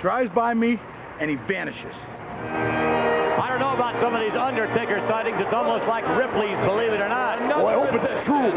[0.05, 0.79] Drives by me,
[1.19, 1.95] and he vanishes.
[2.37, 5.41] I don't know about some of these Undertaker sightings.
[5.41, 7.41] It's almost like Ripley's, believe it or not.
[7.41, 8.53] Well, I hope it's true.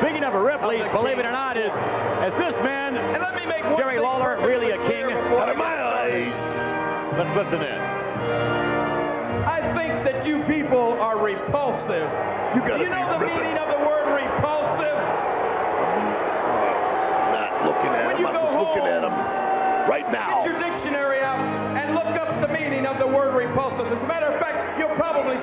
[0.00, 1.70] Speaking of a Ripley's, believe it or not, is
[2.24, 5.12] is this man, And let me make Jerry Lawler, really a king?
[5.12, 6.32] Out of my eyes.
[7.18, 7.78] Let's listen in.
[9.44, 12.08] I think that you people are repulsive.
[12.56, 13.75] You gotta you know the meaning of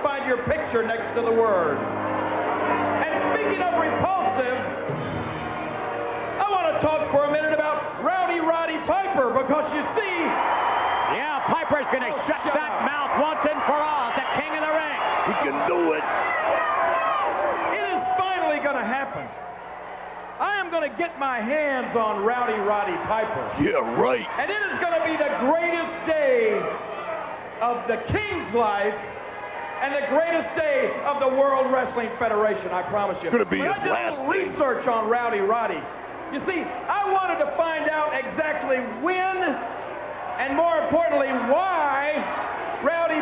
[0.03, 1.77] find your picture next to the word.
[1.79, 4.59] And speaking of repulsive,
[6.43, 10.19] I want to talk for a minute about Rowdy Roddy Piper because you see,
[11.15, 12.85] Yeah, Piper's going to oh, shut shut that up.
[12.85, 14.11] mouth once and for all.
[14.19, 14.99] The king of the ring.
[15.31, 16.03] He can do it.
[17.79, 19.23] it is finally going to happen.
[20.39, 23.45] I am going to get my hands on Rowdy Roddy Piper.
[23.63, 24.27] Yeah, right.
[24.37, 26.59] And it is going to be the greatest day
[27.61, 28.95] of the King's life
[29.83, 33.27] and the greatest day of the World Wrestling Federation, I promise you.
[33.27, 34.27] It's gonna be But his I did a last day.
[34.45, 35.81] research on Rowdy Roddy.
[36.31, 39.37] You see, I wanted to find out exactly when
[40.39, 42.15] and more importantly, why
[42.81, 43.19] Rowdy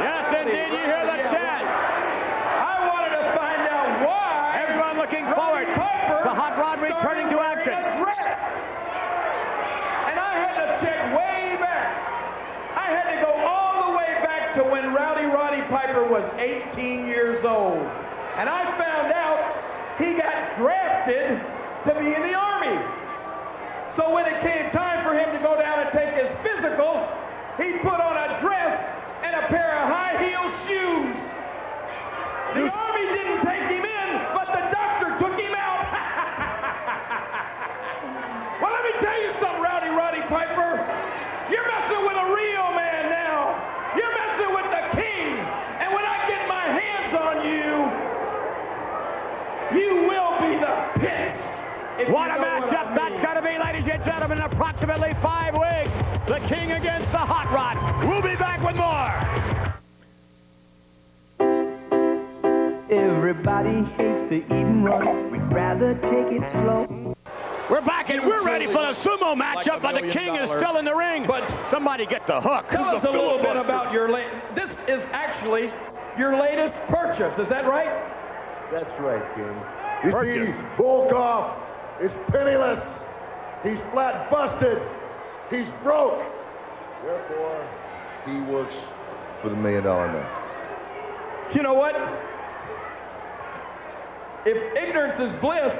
[0.00, 0.70] Yes, indeed.
[0.72, 1.62] You hear the Yeah, chat.
[1.66, 7.28] I wanted to find out why Everyone looking Roddy forward Piper to Hot Rod returning
[7.30, 7.72] to action.
[7.74, 8.38] a dress.
[10.08, 11.90] And I had to check way back
[14.94, 17.78] Rowdy Roddy Piper was 18 years old.
[18.36, 21.40] And I found out he got drafted
[21.84, 22.76] to be in the Army.
[23.94, 27.06] So when it came time for him to go down and take his physical,
[27.56, 28.82] he put on a dress
[29.22, 31.16] and a pair of high heel shoes.
[32.54, 32.89] The
[54.90, 55.90] approximately five weeks.
[56.26, 58.08] The King against the Hot Rod.
[58.08, 59.10] We'll be back with more.
[62.90, 65.30] Everybody hates to eat and run.
[65.30, 67.14] We'd rather take it slow.
[67.70, 70.76] We're back and we're ready for the sumo matchup, but the million King is still
[70.78, 71.24] in the ring.
[71.26, 72.68] But somebody get the hook.
[72.70, 74.28] Tell us a little bit about your late.
[74.56, 75.72] This is actually
[76.18, 77.38] your latest purchase.
[77.38, 77.90] Is that right?
[78.72, 79.54] That's right, King.
[80.04, 81.54] You see, Volkov
[82.00, 82.80] is penniless.
[83.62, 84.80] He's flat busted.
[85.50, 86.22] He's broke.
[87.04, 87.66] Therefore,
[88.26, 88.76] he works
[89.42, 90.26] for the million dollar man.
[91.54, 91.96] You know what?
[94.46, 95.74] If ignorance is bliss,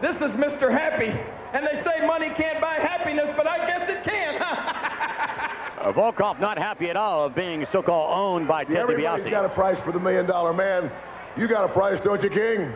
[0.00, 0.70] this is Mr.
[0.70, 1.12] Happy.
[1.52, 4.42] And they say money can't buy happiness, but I guess it can.
[4.42, 9.30] Uh, Volkov not happy at all of being so-called owned by See, Ted everybody's DiBiase.
[9.30, 10.90] got a price for the million dollar man.
[11.36, 12.72] You got a price, don't you, King?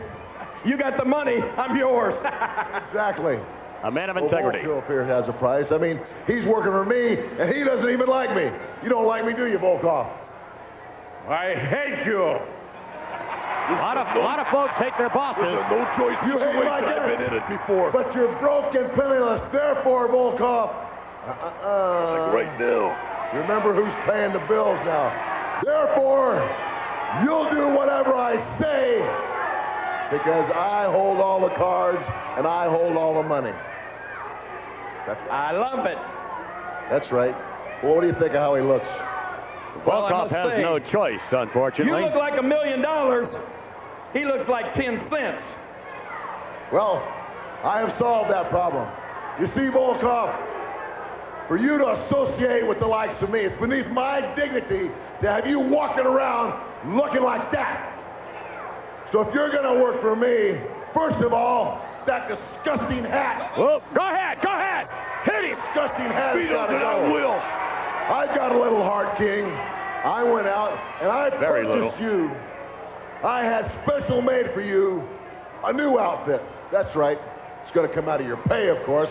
[0.65, 1.41] You got the money.
[1.57, 2.15] I'm yours.
[2.87, 3.37] exactly.
[3.83, 4.59] A man of Well, integrity.
[4.59, 5.73] Volkov here has a price.
[5.73, 8.49] I mean, he's working for me, and he doesn't even like me.
[8.81, 10.09] You don't like me, do you, Volkov?
[11.27, 12.23] I hate you.
[12.23, 15.43] A lot of, lot of folks hate their bosses.
[15.43, 16.99] no choice you hate my situation.
[16.99, 17.91] I've been in it before.
[17.91, 19.41] But you're broke and penniless.
[19.51, 20.73] Therefore, Volkov.
[21.25, 22.31] Uh-uh.
[22.33, 23.31] Like right now.
[23.33, 25.11] Remember who's paying the bills now.
[25.63, 26.35] Therefore,
[27.23, 28.99] you'll do whatever I say
[30.11, 32.05] because I hold all the cards
[32.37, 33.53] and I hold all the money.
[35.05, 35.97] That's, I love it.
[36.89, 37.35] that's right.
[37.83, 38.87] Well, what do you think of how he looks?
[39.85, 41.99] Well, I Volkov has say, no choice, unfortunately.
[41.99, 43.35] You look like a million dollars.
[44.13, 45.41] He looks like 10 cents.
[46.71, 47.05] Well,
[47.63, 48.87] I have solved that problem.
[49.39, 50.35] You see, Volkov,
[51.47, 55.47] for you to associate with the likes of me, it's beneath my dignity to have
[55.47, 56.53] you walking around
[56.95, 57.89] looking like that.
[59.11, 60.59] So if you're gonna work for me,
[60.93, 63.53] first of all, that disgusting hat.
[63.57, 64.87] Oh, go ahead, go ahead.
[65.23, 65.55] Hit it.
[65.55, 66.35] Disgusting hat.
[66.35, 67.31] He has gotta doesn't, I will.
[67.31, 69.45] I've got a little heart, King.
[69.45, 72.29] I went out and I Very purchased you.
[73.23, 75.07] I had special made for you
[75.63, 76.41] a new outfit.
[76.71, 77.17] That's right.
[77.61, 79.09] It's going to come out of your pay, of course.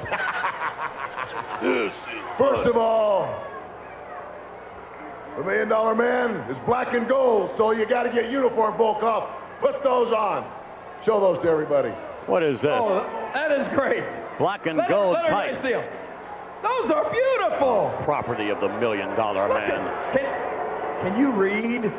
[1.63, 1.93] This
[2.37, 3.43] First of all,
[5.37, 9.31] the Million Dollar Man is black and gold, so you got to get uniform Volkov.
[9.61, 10.45] Put those on.
[11.05, 11.93] Show those to everybody.
[12.27, 12.71] What is this?
[12.73, 13.05] Oh,
[13.35, 14.05] that is great.
[14.39, 15.89] Black and Let, gold let everybody tights.
[16.63, 17.93] Those are beautiful.
[18.05, 19.71] Property of the million dollar Look man.
[19.81, 20.13] at-
[21.03, 21.93] Can, can you read?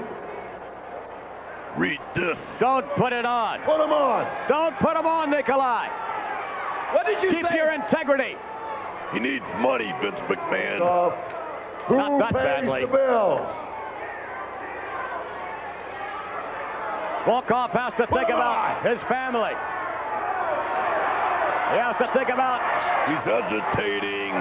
[1.75, 2.37] read this.
[2.59, 3.59] Don't put it on.
[3.61, 4.27] Put them on.
[4.47, 5.87] Don't put them on, Nikolai.
[6.93, 7.37] What did you do?
[7.37, 7.55] Keep say?
[7.57, 8.37] your integrity.
[9.11, 10.81] He needs money, Vince McMahon.
[10.81, 11.09] Uh,
[11.85, 12.81] who Not that pays badly.
[12.81, 13.49] the bills?
[17.25, 19.53] Volkov has to think Put 'em about his family.
[21.73, 22.61] He has to think about,
[23.09, 24.31] He's hesitating.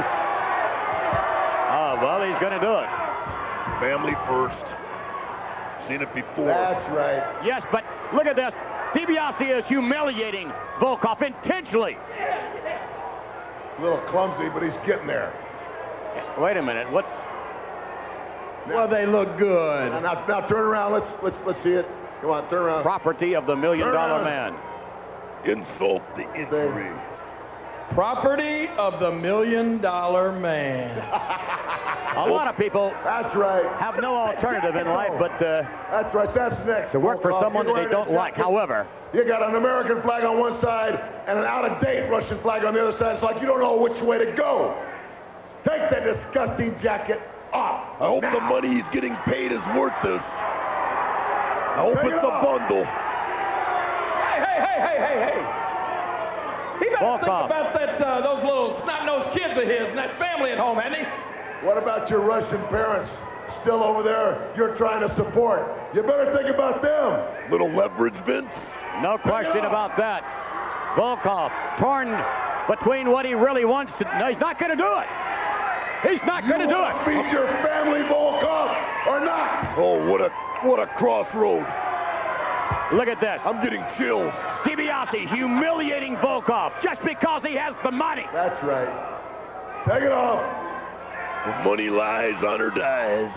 [1.72, 2.88] oh, well, he's going to do it.
[3.80, 4.64] Family first.
[5.88, 6.46] Seen it before.
[6.46, 7.24] That's right.
[7.44, 8.54] Yes, but look at this.
[8.92, 11.96] DiBiase is humiliating Volkov intentionally.
[13.78, 15.32] A little clumsy, but he's getting there.
[16.38, 16.90] Wait a minute.
[16.92, 17.08] What's
[18.68, 19.90] Well, they look good.
[19.90, 20.92] Now, now, now turn around.
[20.92, 21.86] Let's let's let's see it.
[22.20, 22.82] Come on, turn around.
[22.82, 24.54] property of the million Turn dollar around.
[24.54, 25.58] man?
[25.58, 26.90] Insult the injury.
[27.94, 30.98] Property of the million dollar man.
[32.16, 33.64] A lot of people That's right.
[33.80, 36.32] have no alternative in life but uh, That's right.
[36.34, 36.90] That's next.
[36.92, 37.40] to work for Volkov.
[37.40, 38.34] someone that they don't a like.
[38.34, 42.74] However, You got an American flag on one side and an out-of-date Russian flag on
[42.74, 43.14] the other side.
[43.14, 44.74] It's like you don't know which way to go.
[45.64, 47.20] Take that disgusting jacket
[47.52, 48.00] off.
[48.00, 48.34] I hope now.
[48.34, 50.22] the money he's getting paid is worth this.
[50.22, 52.84] I hope Take it it's a bundle.
[52.84, 55.61] Hey, hey, hey, hey, hey, hey.
[56.78, 57.20] He better Volkov.
[57.20, 60.78] think about that, uh, those little snot-nosed kids of his and that family at home,
[60.78, 61.66] hasn't he?
[61.66, 63.10] What about your Russian parents
[63.60, 65.68] still over there you're trying to support?
[65.94, 67.50] You better think about them.
[67.50, 68.48] Little leverage, Vince.
[69.00, 70.24] no question about that.
[70.96, 72.08] Volkov torn
[72.68, 74.04] between what he really wants to.
[74.18, 75.06] No, he's not going to do it.
[76.08, 77.04] He's not going to do it.
[77.04, 78.74] Feed your family, Volkov,
[79.06, 79.78] or not?
[79.78, 80.30] Oh, what a
[80.66, 81.64] what a crossroad.
[82.92, 83.40] Look at this.
[83.44, 84.34] I'm getting chills.
[85.06, 88.26] DiBiase humiliating Volkov just because he has the money.
[88.32, 88.88] That's right.
[89.86, 90.40] Take it off.
[91.46, 93.32] Where money lies, honor dies.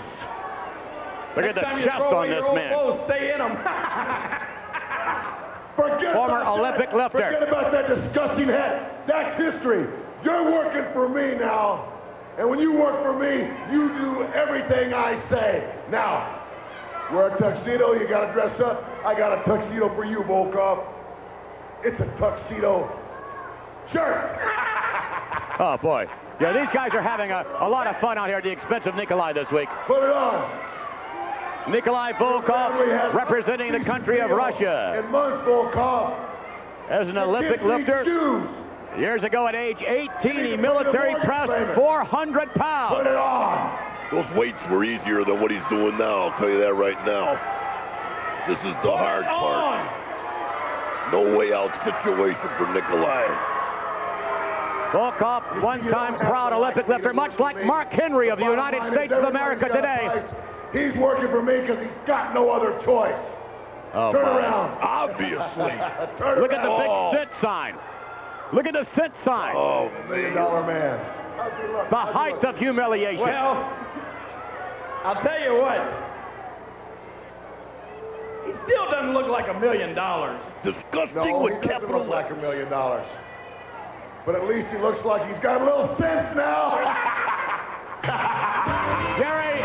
[1.36, 2.74] Look at the Next time you chest on this man.
[2.74, 3.58] clothes, stay in them.
[5.76, 6.96] Forget Former about Olympic that.
[6.96, 7.18] lifter.
[7.34, 8.92] Forget about that disgusting head.
[9.08, 9.88] That's history.
[10.24, 11.92] You're working for me now.
[12.38, 15.74] And when you work for me, you do everything I say.
[15.90, 16.42] Now,
[17.12, 18.84] wear a tuxedo, you gotta dress up.
[19.06, 20.86] I got a tuxedo for you, Volkov.
[21.84, 22.90] It's a tuxedo
[23.88, 24.40] shirt.
[25.58, 26.06] Oh, boy.
[26.42, 28.86] Yeah, these guys are having a, a lot of fun out here at the expense
[28.88, 29.70] of Nikolai this week.
[29.88, 30.52] Put it on.
[31.72, 36.14] Nikolai Volkov representing the country of Russia And months, Volkov.
[36.90, 38.04] as an Olympic lifter.
[38.04, 38.50] Shoes.
[38.98, 42.96] Years ago at age 18, he military pressed 400 pounds.
[42.98, 43.80] Put it on.
[44.12, 47.40] Those weights were easier than what he's doing now, I'll tell you that right now.
[48.46, 50.05] This is the hard part.
[51.12, 53.26] No way out situation for Nikolai.
[54.92, 59.68] Volkov, one-time proud Olympic lifter, much like Mark Henry of the United States of America
[59.68, 60.22] today.
[60.74, 63.20] He's working for me because he's got no other choice.
[63.94, 64.38] Oh, Turn my.
[64.40, 64.78] around.
[64.82, 65.72] Obviously.
[66.18, 67.12] Turn Look at the big Oh.
[67.14, 67.76] sit sign.
[68.52, 69.54] Look at the sit sign.
[69.56, 70.36] Oh, Million man.
[70.36, 71.00] dollar man.
[71.90, 73.24] The height of humiliation.
[73.26, 73.70] well,
[75.04, 76.15] I'll tell you what.
[78.46, 80.42] He still doesn't look like a million dollars.
[80.64, 83.08] Disgusting No, with capital look like a million dollars.
[84.26, 86.78] But at least he looks like he's got a little sense now.
[89.18, 89.58] Jerry,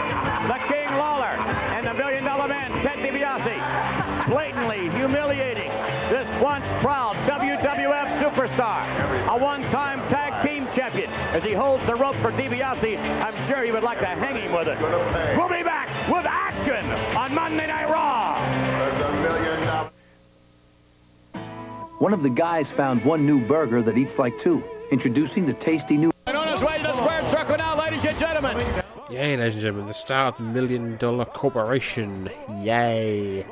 [0.48, 1.36] the King Lawler,
[1.76, 5.70] and the Million Dollar Man, Ted DiBiase, blatantly humiliating
[6.08, 10.29] this once proud WWF superstar, a one-time tag team
[10.74, 11.10] champion.
[11.10, 14.52] As he holds the rope for DiBiase, I'm sure he would like to hang him
[14.52, 14.78] with it.
[15.36, 18.38] We'll be back with action on Monday Night Raw.
[18.78, 19.92] There's a million dollars.
[21.98, 24.62] One of the guys found one new burger that eats like two.
[24.90, 26.10] Introducing the tasty new.
[26.26, 28.82] And on his way to the square circle now, ladies and gentlemen.
[29.10, 32.30] Yay, ladies and gentlemen, the start of the Million Dollar Corporation.
[32.62, 33.44] Yay.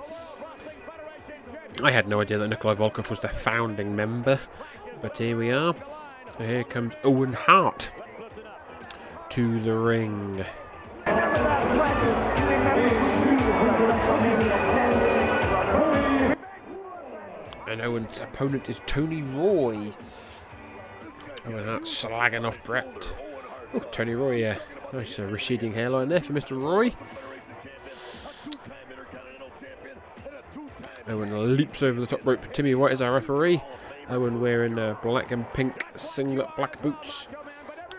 [1.82, 4.40] I had no idea that Nikolai Volkov was the founding member,
[5.00, 5.74] but here we are.
[6.38, 7.90] Here comes Owen Hart
[9.30, 10.44] to the ring.
[17.66, 19.92] And Owen's opponent is Tony Roy.
[21.44, 23.16] Owen Hart slagging off Bret.
[23.74, 24.58] Oh, Tony Roy, yeah.
[24.92, 26.56] Nice uh, receding hairline there for Mr.
[26.56, 26.94] Roy.
[31.08, 32.52] Owen leaps over the top rope.
[32.52, 33.60] Timmy White is our referee.
[34.10, 37.28] Owen wearing uh, black and pink singlet, black boots.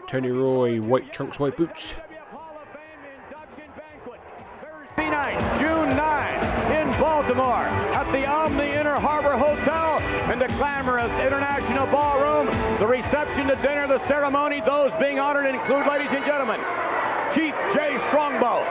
[0.08, 1.96] Tony Roy, white trunks, white boots.
[5.60, 10.00] June 9, in Baltimore, at the Omni Inner Harbor Hotel,
[10.32, 12.48] in the glamorous International Ballroom.
[12.80, 16.60] The reception, the dinner, the ceremony, those being honored include, ladies and gentlemen,
[17.36, 18.64] Chief Jay Strongbow,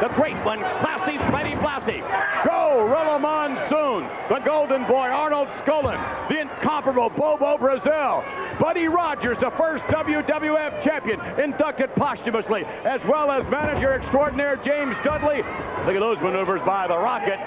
[0.00, 2.02] the great one, Classy Freddie Blassie,
[2.44, 8.24] Gorilla Monsoon, the Golden Boy, Arnold Skaaland, the incomparable Bobo Brazil,
[8.60, 15.38] Buddy Rogers, the first WWF champion, inducted posthumously, as well as manager extraordinaire James Dudley.
[15.38, 17.38] Look at those maneuvers by the Rocket.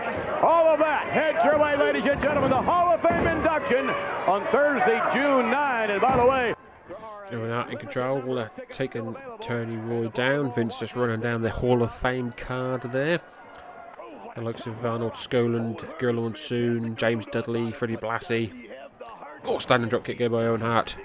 [0.44, 3.90] All of that heads your way, ladies and gentlemen, the Hall of Fame induction
[4.28, 5.92] on Thursday, June 9.
[5.92, 6.54] And by the way,
[7.32, 10.54] Owen Hart in control, uh, taking Tony Roy down.
[10.54, 13.22] Vince just running down the Hall of Fame card there.
[14.36, 18.70] The likes of Arnold Skaaland, Gorilla Monsoon, James Dudley, Freddie Blassie.
[19.44, 20.96] Oh, standing drop kick there by Owen Hart.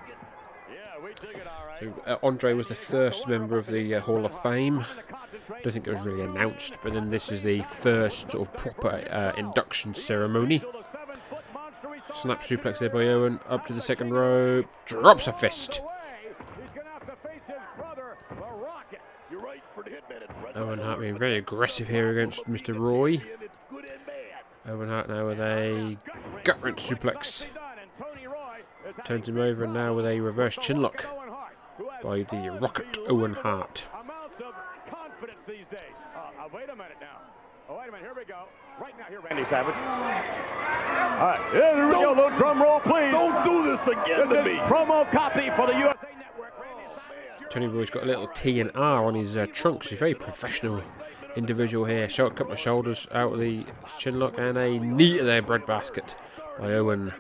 [1.80, 4.84] So, uh, Andre was the first member of the uh, Hall of Fame.
[5.50, 8.56] I Don't think it was really announced, but then this is the first sort of
[8.56, 10.62] proper uh, induction ceremony.
[12.14, 15.82] Snap suplex there by Owen, up to the second rope, drops a fist.
[20.56, 22.76] Owen Hart being very aggressive here against Mr.
[22.78, 23.20] Roy.
[24.68, 25.96] Owen Hart now with a
[26.44, 27.46] gut wrench suplex.
[29.04, 31.04] Turns him over and now with a reverse chinlock
[32.02, 33.84] by the Rocket Owen Hart.
[34.90, 35.80] confidence these days.
[36.14, 37.20] Uh, uh, wait a minute now.
[37.68, 38.04] Oh, wait a minute.
[38.06, 38.44] Here we go.
[38.80, 39.74] Right now, here, Randy Savage.
[39.74, 42.12] All right, here we go.
[42.12, 43.10] Little drum roll, please.
[43.10, 44.56] Don't do this again This to me.
[44.68, 46.15] promo copy for the USA
[47.56, 49.88] Tony Roy's got a little T and R on his uh, trunks.
[49.88, 50.82] He's a very professional
[51.36, 52.06] individual here.
[52.06, 53.64] Short couple of shoulders out of the
[53.98, 56.16] chinlock and a knee to their breadbasket
[56.58, 57.14] by Owen.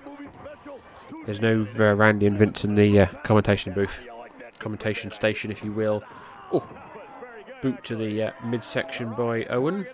[1.24, 3.98] There's no uh, Randy and Vince in the uh, commentation booth,
[4.58, 6.04] commentation station, if you will.
[6.52, 6.68] Oh,
[7.62, 9.86] boot to the uh, midsection by Owen.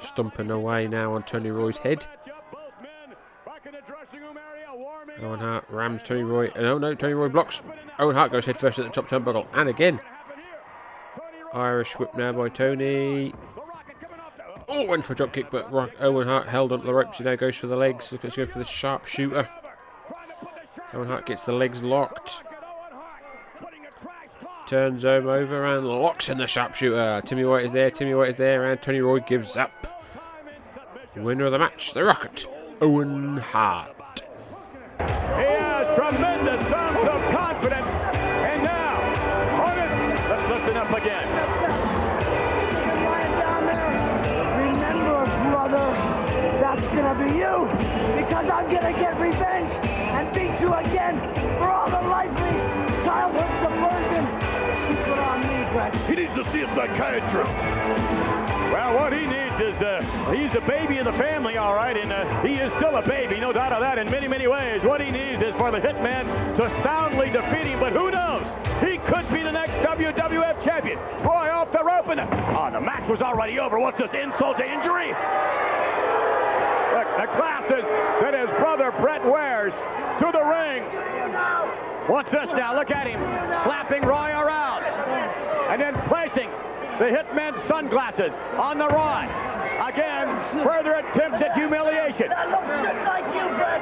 [0.00, 2.06] Stumping away now on Tony Roy's head.
[5.22, 6.48] Owen Hart rams Tony Roy.
[6.54, 7.60] Uh, no, no, Tony Roy blocks.
[7.98, 9.46] Owen Hart goes head first at the top turnbuckle.
[9.52, 10.00] And again.
[11.52, 13.34] Irish whip now by Tony.
[14.68, 17.18] Oh, went for a drop kick, but Owen Hart held onto the ropes.
[17.18, 18.12] He now goes for the legs.
[18.12, 19.48] Let's go for the sharpshooter.
[20.92, 22.42] Owen Hart gets the legs locked.
[24.66, 27.22] Turns him over and locks in the sharpshooter.
[27.24, 27.90] Timmy White is there.
[27.90, 29.72] Timmy White is there, and Tony Roy gives up.
[31.16, 32.46] Winner of the match, the Rocket,
[32.80, 33.97] Owen Hart.
[36.08, 37.84] Tremendous sounds of confidence.
[37.84, 38.96] And now,
[39.60, 39.92] August,
[40.30, 41.28] let's listen up again.
[44.56, 45.86] Remember, brother,
[46.64, 47.68] that's gonna be you.
[48.16, 51.20] Because I'm gonna get revenge and beat you again
[51.58, 52.56] for all the lively
[53.04, 54.24] childhood subversion
[54.88, 55.94] you put on me, Bret.
[56.08, 57.52] He needs to see a psychiatrist.
[58.72, 59.26] Well, what he
[59.60, 62.96] is, uh, he's the baby of the family, all right, and uh, he is still
[62.96, 64.82] a baby, no doubt of that, in many, many ways.
[64.82, 66.24] What he needs is for the Hitman
[66.56, 68.44] to soundly defeat him, but who knows?
[68.82, 70.98] He could be the next WWF champion.
[71.22, 73.78] Boy, off the rope, and oh, the match was already over.
[73.78, 75.08] What's this, insult to injury?
[76.94, 77.84] Look, the glasses
[78.22, 79.72] that his brother Bret wears
[80.20, 80.82] to the ring.
[82.08, 82.74] What's this now?
[82.74, 83.20] Look at him,
[83.64, 84.82] slapping Roy around,
[85.70, 86.50] and then placing
[86.98, 89.30] the Hitman's sunglasses on the rod.
[89.86, 90.26] Again,
[90.64, 92.28] further attempts at humiliation.
[92.28, 93.78] That looks just like you, Bret.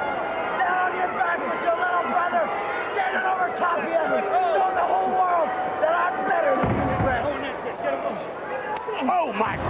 [0.61, 2.45] Down on your back with your little brother,
[2.93, 5.49] standing over top of you, showing the whole world
[5.81, 7.25] that I'm better than you, Bret.
[9.01, 9.66] Oh, oh my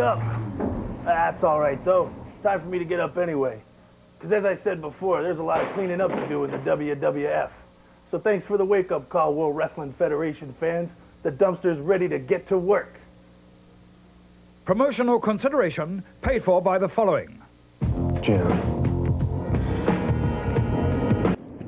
[0.00, 0.20] me up.
[1.04, 2.10] That's all right, though.
[2.42, 3.60] Time for me to get up anyway.
[4.18, 6.58] Because as I said before, there's a lot of cleaning up to do in the
[6.58, 7.50] WWF.
[8.10, 10.90] So thanks for the wake-up call, World Wrestling Federation fans.
[11.22, 12.98] The dumpster's ready to get to work.
[14.64, 17.40] Promotional consideration paid for by the following.
[18.22, 18.46] Jim.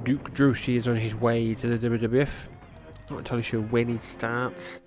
[0.05, 2.49] Duke Droese is on his way to the WWF.
[3.11, 4.81] Not entirely sure when he starts.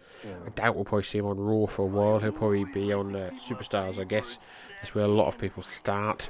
[0.46, 2.20] I doubt we'll probably see him on Raw for a while.
[2.20, 4.40] He'll probably be on uh, Superstars, I guess.
[4.82, 6.30] That's where a lot of people start.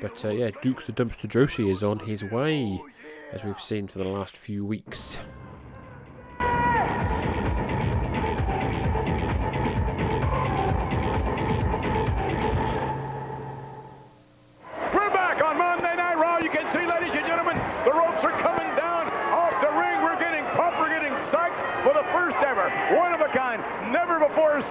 [0.00, 2.82] But uh, yeah, Duke the Dumpster Droese is on his way,
[3.32, 5.20] as we've seen for the last few weeks.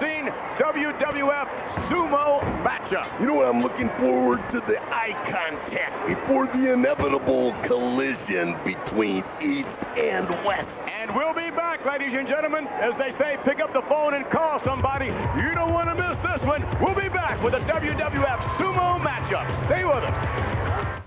[0.00, 0.26] seen
[0.56, 1.48] WWF
[1.88, 3.20] sumo matchup.
[3.20, 3.46] You know what?
[3.46, 10.68] I'm looking forward to the eye contact before the inevitable collision between East and West.
[10.86, 12.66] And we'll be back, ladies and gentlemen.
[12.68, 15.06] As they say, pick up the phone and call somebody.
[15.06, 16.62] You don't want to miss this one.
[16.80, 19.66] We'll be back with a WWF sumo matchup.
[19.66, 21.02] Stay with us.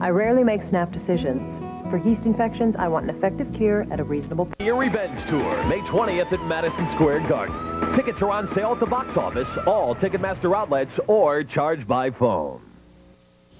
[0.00, 1.79] I rarely make snap decisions.
[1.90, 4.64] For yeast infections, I want an effective cure at a reasonable price.
[4.64, 7.96] Your Revenge Tour, May 20th at Madison Square Garden.
[7.96, 12.60] Tickets are on sale at the box office, all Ticketmaster outlets, or charged by phone.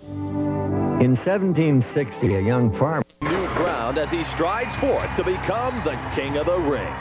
[0.07, 3.03] In 1760, a young farmer.
[3.23, 6.95] New ground as he strides forth to become the king of the ring.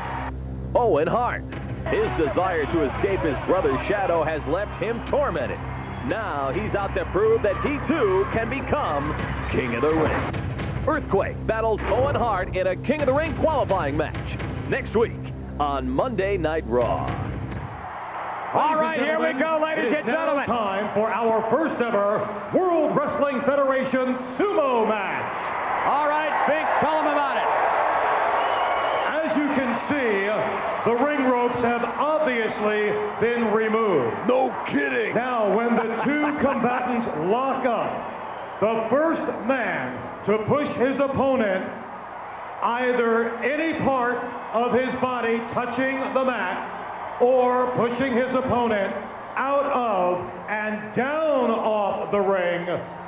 [0.73, 1.43] Owen Hart.
[1.89, 5.59] His desire to escape his brother's shadow has left him tormented.
[6.07, 9.13] Now he's out to prove that he too can become
[9.51, 10.49] king of the ring.
[10.89, 15.13] Earthquake battles Owen Hart in a King of the Ring qualifying match next week
[15.59, 17.05] on Monday Night Raw.
[18.55, 20.47] All right, here we go, ladies and gentlemen.
[20.47, 25.85] time for our first ever World Wrestling Federation sumo match.
[25.85, 27.45] All right, Fink, tell them about it.
[29.29, 32.89] As you can see, the ring ropes have obviously
[33.21, 34.17] been removed.
[34.27, 35.13] No kidding.
[35.13, 41.69] Now, when the two combatants lock up, the first man to push his opponent
[42.61, 44.17] either any part
[44.53, 48.93] of his body touching the mat or pushing his opponent
[49.35, 52.65] out of and down off the ring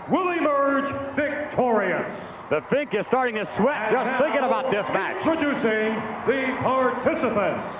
[0.10, 2.10] will emerge victorious.
[2.50, 5.26] The Fink is starting to sweat just thinking about this match.
[5.26, 5.96] Introducing
[6.28, 7.74] the participants.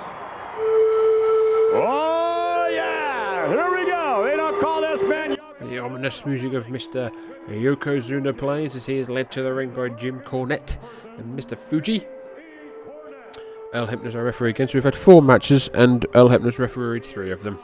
[1.74, 3.48] Oh, yeah.
[3.48, 4.24] Here we go.
[4.24, 5.36] They don't call this man.
[5.72, 7.10] The ominous music of Mr.
[7.48, 10.76] Yokozuna plays as he is led to the ring by Jim Cornette
[11.16, 11.56] and Mr.
[11.56, 12.04] Fuji.
[13.72, 14.68] Earl Hebner's our referee again.
[14.68, 17.54] So we've had four matches, and Earl Hebner's refereed three of them.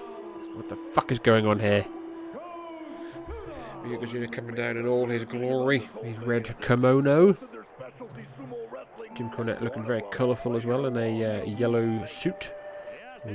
[0.55, 1.85] What the fuck is going on here?
[3.85, 7.37] Yokozuna coming down in all his glory, his red kimono.
[9.17, 12.55] Jim Cornette looking very colourful as well in a uh, yellow suit,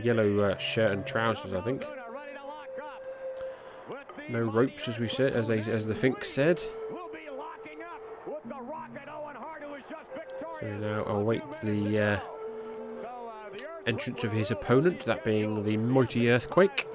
[0.02, 1.86] yellow uh, shirt and trousers, I think.
[4.30, 6.60] No ropes, as we said, as they, as the Fink said.
[10.60, 12.20] So now await the uh,
[13.86, 16.88] entrance of his opponent, that being the mighty Earthquake.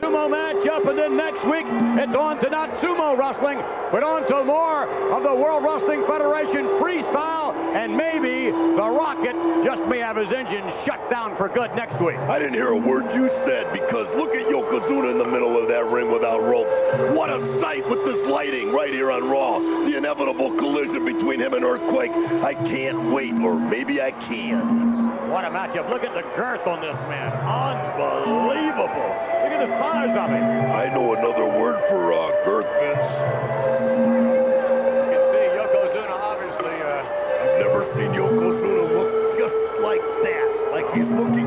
[0.00, 3.58] Sumo matchup, and then next week it's on to not sumo wrestling,
[3.90, 7.43] but on to more of the World Wrestling Federation freestyle,
[7.74, 12.16] and maybe the Rocket just may have his engine shut down for good next week.
[12.16, 15.66] I didn't hear a word you said because look at Yokozuna in the middle of
[15.68, 16.70] that ring without ropes.
[17.16, 19.58] What a sight with this lighting right here on Raw.
[19.58, 22.12] The inevitable collision between him and Earthquake.
[22.12, 25.30] I can't wait, or maybe I can.
[25.30, 25.90] What a matchup.
[25.90, 27.32] Look at the girth on this man.
[27.32, 28.86] Unbelievable.
[28.86, 30.72] Look at the size of him.
[30.72, 33.53] I know another word for uh, girth, Vince.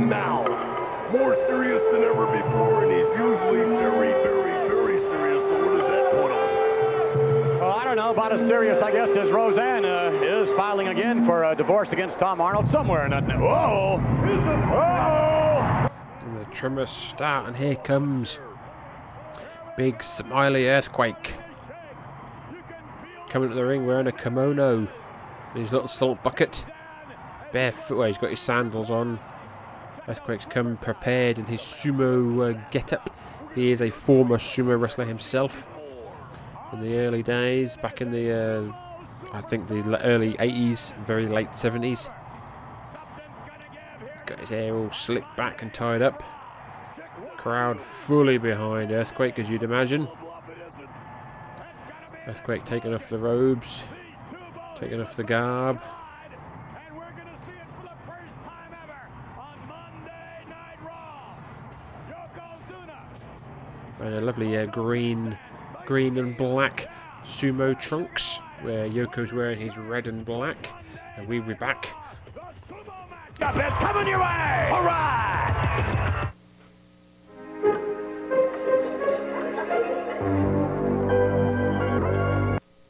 [0.10, 0.44] Now.
[1.12, 5.42] More serious than ever before, and he's usually very, very, very serious.
[5.42, 7.60] So what is that going on?
[7.60, 11.26] Well, I don't know about as serious, I guess, as Roseanne uh, is filing again
[11.26, 13.26] for a divorce against Tom Arnold somewhere in that.
[13.26, 14.00] Whoa!
[14.68, 15.88] Whoa!
[16.22, 18.40] And the trimmer start, and here comes
[19.78, 21.36] Big Smiley Earthquake.
[23.30, 24.88] Coming to the ring wearing a kimono
[25.54, 26.66] and his little salt bucket.
[27.54, 29.20] Barefoot, well, he's got his sandals on.
[30.08, 33.10] Earthquake's come prepared in his sumo uh, get-up.
[33.54, 35.68] He is a former sumo wrestler himself.
[36.72, 38.72] In the early days, back in the, uh,
[39.34, 42.14] I think the early 80s, very late 70s.
[44.26, 46.24] Got his hair all slicked back and tied up.
[47.38, 50.08] Crowd fully behind Earthquake, as you'd imagine.
[52.28, 53.86] Earthquake taking off the robes,
[54.76, 55.82] taking off the garb.
[64.00, 65.38] And a lovely uh, green,
[65.86, 66.88] green and black
[67.24, 70.70] sumo trunks, where Yoko's wearing his red and black,
[71.18, 71.96] and we'll be back
[73.40, 74.70] it's coming your way!
[74.72, 76.32] All right!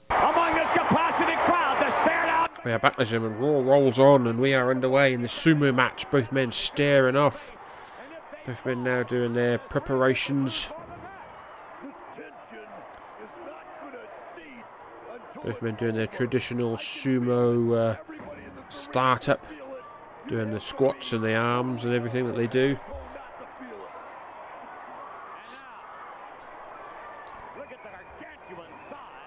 [0.10, 3.40] Among this capacity crowd, the stared out We are back, ladies and gentlemen.
[3.40, 6.10] Raw rolls on, and we are underway in the sumo match.
[6.10, 7.54] Both men staring off.
[8.46, 10.70] Both men now doing their preparations.
[15.48, 17.96] Both men doing their traditional sumo uh,
[18.68, 19.48] startup,
[20.28, 22.78] doing the squats and the arms and everything that they do.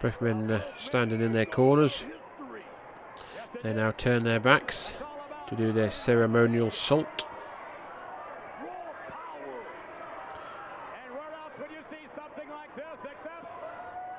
[0.02, 2.04] Both men uh, standing in their corners.
[3.62, 4.92] They now turn their backs
[5.48, 7.26] to do their ceremonial salt.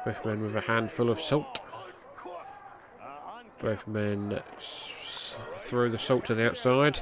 [0.03, 1.61] Both men with a handful of salt.
[3.61, 4.41] Both men
[5.59, 7.01] throw the salt to the outside.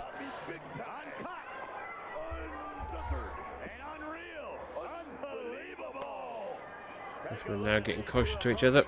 [7.29, 8.83] Both men now getting closer to each other,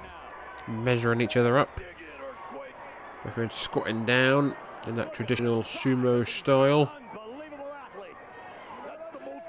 [0.68, 1.80] measuring each other up.
[3.24, 4.56] Both men squatting down
[4.86, 6.92] in that traditional sumo style.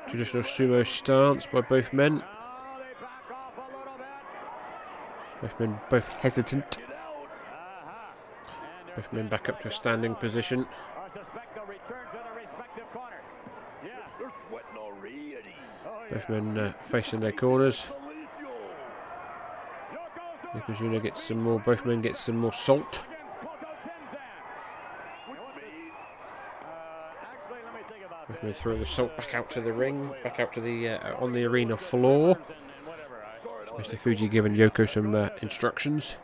[0.09, 2.23] Traditional sumo stance by both men.
[5.41, 6.79] Both men both hesitant.
[8.97, 10.67] Both men back up to a standing position.
[16.11, 17.87] Both men uh, facing their corners.
[20.55, 21.59] Yokozuna gets some more.
[21.59, 23.05] Both men get some more salt.
[28.29, 31.17] Both men throw the salt back out to the ring, back out to the uh,
[31.17, 32.37] on the arena floor.
[33.69, 33.99] Mr.
[33.99, 36.17] Fuji giving Yoko some uh, instructions.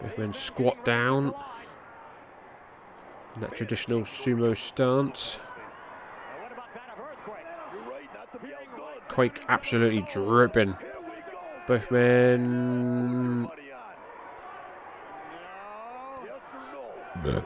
[0.00, 1.34] Both men squat down
[3.34, 5.38] in that traditional sumo stance.
[9.08, 10.76] Quake absolutely dripping.
[11.66, 13.48] Both men.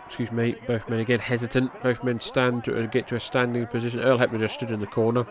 [0.06, 0.56] Excuse me.
[0.66, 1.70] Both men again hesitant.
[1.82, 4.00] Both men stand to uh, get to a standing position.
[4.00, 5.24] Earl Hebner just stood in the corner.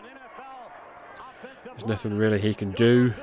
[1.65, 3.13] There's nothing really he can do.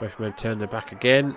[0.00, 1.36] Both men turn their back again.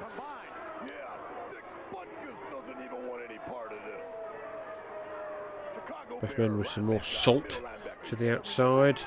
[6.21, 7.61] Both men with some more salt
[8.05, 9.01] to the outside.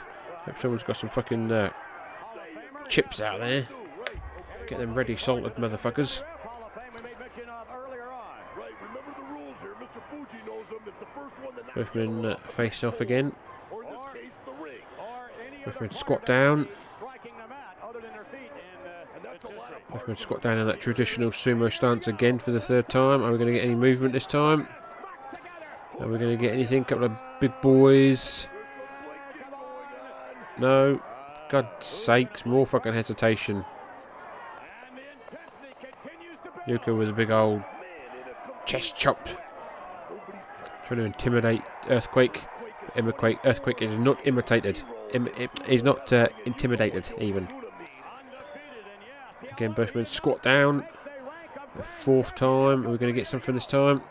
[0.44, 1.70] Hope someone's got some fucking uh,
[2.88, 3.68] chips out there.
[4.66, 6.22] Get them ready salted, motherfuckers.
[11.74, 13.32] Both men uh, face off again.
[15.64, 16.68] Both men squat down.
[19.92, 23.22] Both men squat down in that traditional sumo stance again for the third time.
[23.22, 24.66] Are we going to get any movement this time?
[26.00, 26.84] Are we going to get anything?
[26.84, 28.48] couple of big boys.
[30.58, 31.00] No.
[31.50, 33.64] God's sakes, more fucking hesitation.
[36.66, 37.62] Yuka with a big old
[38.64, 39.28] chest chop.
[40.86, 42.42] Trying to intimidate Earthquake.
[42.96, 44.82] Earthquake, Earthquake is not imitated.
[45.12, 45.28] Im,
[45.66, 47.46] he's not uh, intimidated, even.
[49.52, 50.86] Again, Bushman squat down.
[51.76, 52.86] The fourth time.
[52.86, 54.02] Are we going to get something this time?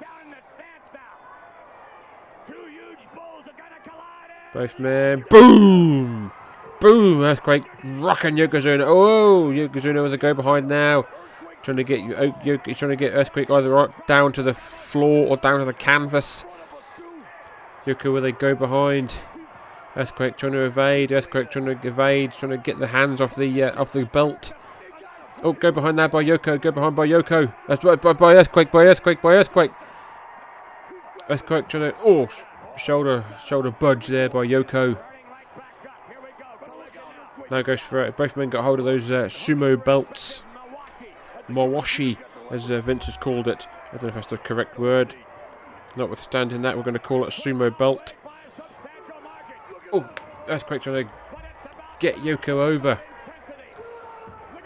[4.53, 5.23] Both men.
[5.29, 6.31] Boom!
[6.79, 7.21] Boom!
[7.21, 8.83] Earthquake rocking Yokozuna.
[8.85, 11.05] Oh, Yokozuna with a go behind now.
[11.63, 12.15] Trying to get you.
[12.15, 12.33] Oh,
[12.65, 16.43] he's trying to get Earthquake either down to the floor or down to the canvas.
[17.85, 19.17] Yoko with a go behind.
[19.95, 21.11] Earthquake trying to evade.
[21.11, 22.33] Earthquake trying to evade.
[22.33, 24.53] Trying to get the hands off the uh, off the belt.
[25.43, 26.61] Oh, go behind there by Yoko.
[26.61, 27.53] Go behind by Yoko.
[27.67, 28.71] That's by, by, by Earthquake.
[28.71, 29.21] By Earthquake.
[29.21, 29.71] By Earthquake.
[31.29, 31.97] Earthquake trying to.
[32.03, 32.27] Oh,
[32.77, 34.99] shoulder shoulder budge there by Yoko.
[37.49, 38.15] Now goes for it.
[38.15, 40.43] Both men got hold of those uh, sumo belts.
[41.49, 42.17] Mawashi,
[42.49, 43.67] as uh, Vince has called it.
[43.89, 45.15] I don't know if that's the correct word.
[45.97, 48.13] Notwithstanding that, we're going to call it a sumo belt.
[49.91, 50.09] Oh,
[50.47, 51.11] Earthquake trying to
[51.99, 53.01] get Yoko over.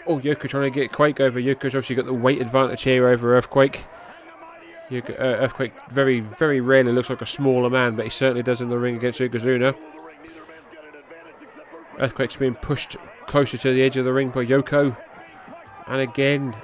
[0.06, 1.40] Oh, Yoko trying to get Quake over.
[1.40, 3.84] Yoko's obviously got the weight advantage here over Earthquake.
[4.88, 8.60] Yoko, uh, Earthquake very, very rarely looks like a smaller man, but he certainly does
[8.60, 9.76] in the ring against Yokozuna.
[11.98, 12.96] Earthquake's being pushed
[13.26, 14.96] closer to the edge of the ring by Yoko.
[15.88, 16.56] And again,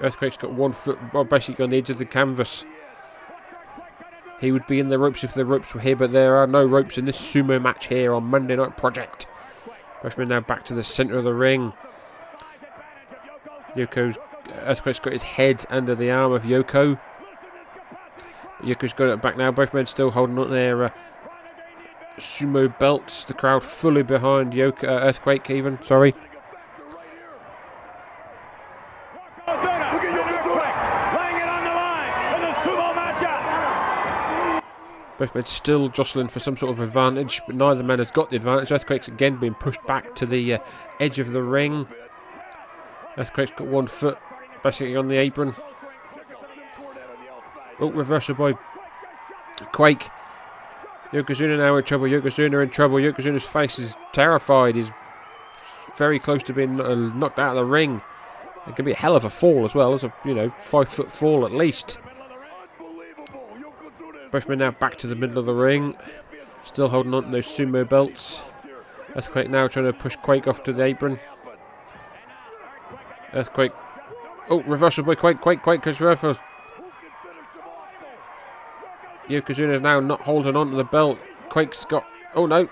[0.00, 2.64] Earthquake's got one foot well, basically on the edge of the canvas.
[4.40, 6.64] He would be in the ropes if the ropes were here, but there are no
[6.64, 9.26] ropes in this sumo match here on Monday Night Project.
[10.02, 11.72] Bushman now back to the centre of the ring.
[13.78, 14.16] Yoko's
[14.52, 16.98] Earthquake's got his head under the arm of Yoko.
[18.58, 19.50] But Yoko's got it back now.
[19.50, 20.90] Both men still holding on their uh,
[22.18, 23.24] sumo belts.
[23.24, 25.82] The crowd fully behind Yoko, uh, Earthquake, even.
[25.82, 26.14] Sorry.
[35.18, 38.36] Both men still jostling for some sort of advantage, but neither man has got the
[38.36, 38.70] advantage.
[38.70, 40.58] Earthquake's again being pushed back to the uh,
[41.00, 41.88] edge of the ring.
[43.18, 44.16] Earthquake's got one foot
[44.62, 45.54] basically on the apron.
[47.80, 48.54] Oh, reversal by
[49.72, 50.08] Quake.
[51.12, 52.06] Yokozuna now in trouble.
[52.06, 52.96] Yokozuna in trouble.
[52.96, 54.76] Yokozuna's face is terrified.
[54.76, 54.90] He's
[55.96, 58.02] very close to being uh, knocked out of the ring.
[58.66, 59.94] It could be a hell of a fall as well.
[59.94, 61.98] It's a you know five foot fall at least.
[64.30, 65.96] Both men now back to the middle of the ring.
[66.64, 68.42] Still holding on to those sumo belts.
[69.16, 71.18] Earthquake now trying to push Quake off to the apron.
[73.32, 73.72] Earthquake.
[74.50, 76.36] Oh, reversal by Quake, Quake, Quake, reversal.
[79.28, 81.18] Yokozuna is now not holding on to the belt.
[81.50, 82.06] Quake's got.
[82.34, 82.68] Oh no.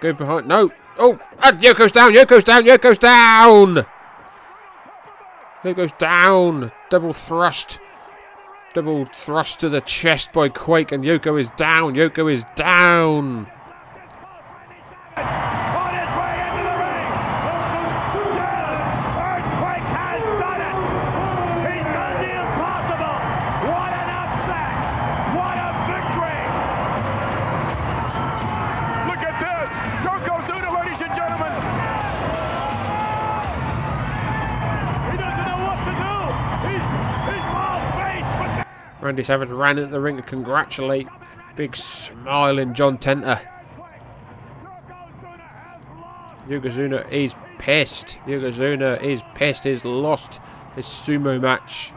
[0.00, 0.46] Go behind.
[0.46, 0.70] No.
[0.98, 2.12] Oh, and Yoko's down.
[2.12, 2.64] Yoko's down.
[2.64, 3.86] Yoko's down.
[5.62, 6.70] Yoko's down.
[6.90, 7.80] Double thrust.
[8.72, 11.94] Double thrust to the chest by Quake, and Yoko is down.
[11.94, 13.46] Yoko is down.
[15.16, 15.85] Oh,
[39.06, 41.06] Randy Savage ran into the ring to congratulate
[41.54, 43.40] big smiling John Tenta.
[46.48, 48.18] Yokozuna is pissed.
[48.26, 49.62] Yokozuna is pissed.
[49.62, 50.40] He's lost
[50.74, 51.92] his sumo match.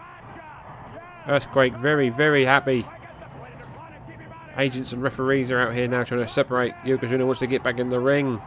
[1.28, 2.86] Earthquake very, very happy.
[4.55, 6.74] Agents and referees are out here now trying to separate.
[6.86, 8.39] Yokozuna wants to get back in the ring.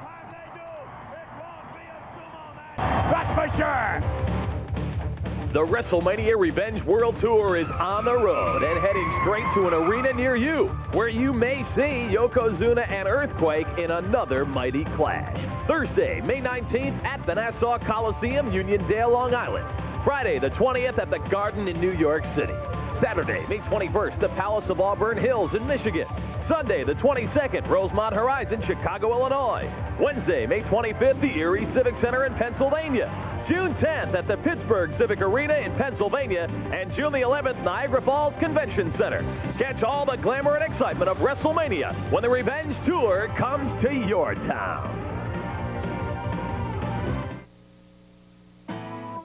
[5.53, 10.15] The WrestleMania Revenge World Tour is on the road and heading straight to an arena
[10.15, 15.37] near you, where you may see Yokozuna and Earthquake in another mighty clash.
[15.67, 19.67] Thursday, May 19th at the Nassau Coliseum, Uniondale, Long Island.
[20.03, 22.55] Friday, the 20th at the Garden in New York City.
[22.99, 26.07] Saturday, May 21st, the Palace of Auburn Hills in Michigan.
[26.49, 29.71] Sunday, the 22nd, Rosemont Horizon, Chicago, Illinois.
[30.01, 33.32] Wednesday, May 25th, the Erie Civic Center in Pennsylvania.
[33.47, 36.49] June 10th at the Pittsburgh Civic Arena in Pennsylvania.
[36.73, 39.25] And June the 11th, Niagara Falls Convention Center.
[39.59, 44.35] Catch all the glamour and excitement of WrestleMania when the Revenge Tour comes to your
[44.35, 44.89] town.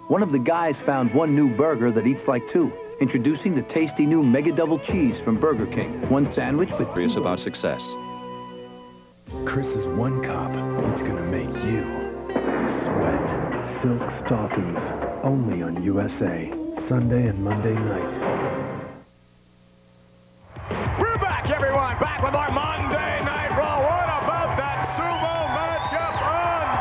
[0.07, 2.72] One of the guys found one new burger that eats like two.
[3.01, 6.09] Introducing the tasty new Mega Double Cheese from Burger King.
[6.09, 6.91] One sandwich with...
[6.93, 7.82] Curious about success.
[9.45, 10.51] Chris is one cop.
[10.93, 12.06] It's gonna make you sweat.
[13.82, 14.82] Silk Stalkings.
[15.23, 16.51] Only on USA.
[16.88, 18.13] Sunday and Monday night.
[20.99, 21.93] We're back, everyone.
[21.99, 23.78] Back with our Monday Night Raw.
[23.86, 26.09] What about that sumo matchup?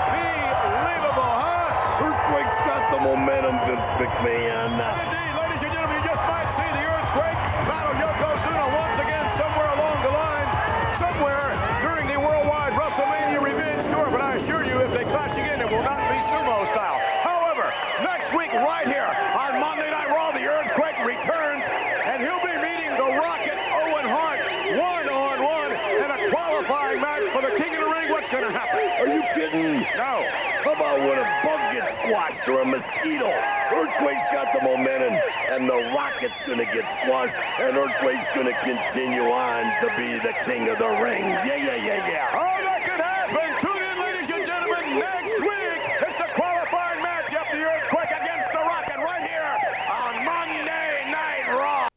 [0.09, 2.01] Unbelievable, huh?
[2.01, 4.81] Earthquake's got the momentum, Vince McMahon.
[4.81, 9.69] Indeed, ladies and gentlemen, you just might see the earthquake battle Yokozuna once again somewhere
[9.77, 10.49] along the line,
[10.97, 11.53] somewhere
[11.85, 14.09] during the worldwide WrestleMania Revenge Tour.
[14.09, 17.01] But I assure you, if they clash again, it will not be sumo style.
[17.23, 17.73] However,
[18.03, 21.65] next week, right here on Monday Night Raw, the earthquake returns,
[22.07, 24.41] and he'll be meeting the Rocket Owen Hart
[24.79, 28.11] one-on-one in a qualifying match for the King of the Ring.
[28.11, 28.83] What's going to happen?
[28.99, 29.81] Are you kidding?
[29.97, 30.27] No.
[30.65, 33.29] How about when a bug gets squashed or a mosquito?
[33.73, 35.15] Earthquake's got the momentum,
[35.51, 40.69] and the Rocket's gonna get squashed, and Earthquake's gonna continue on to be the king
[40.69, 41.25] of the ring.
[41.25, 42.31] Yeah, yeah, yeah, yeah.
[42.33, 43.49] Oh, that could happen.
[43.61, 45.83] Tune in, ladies and gentlemen, next week.
[46.09, 49.57] It's the qualifying matchup, the Earthquake against the Rocket, right here
[49.91, 51.89] on Monday Night Raw.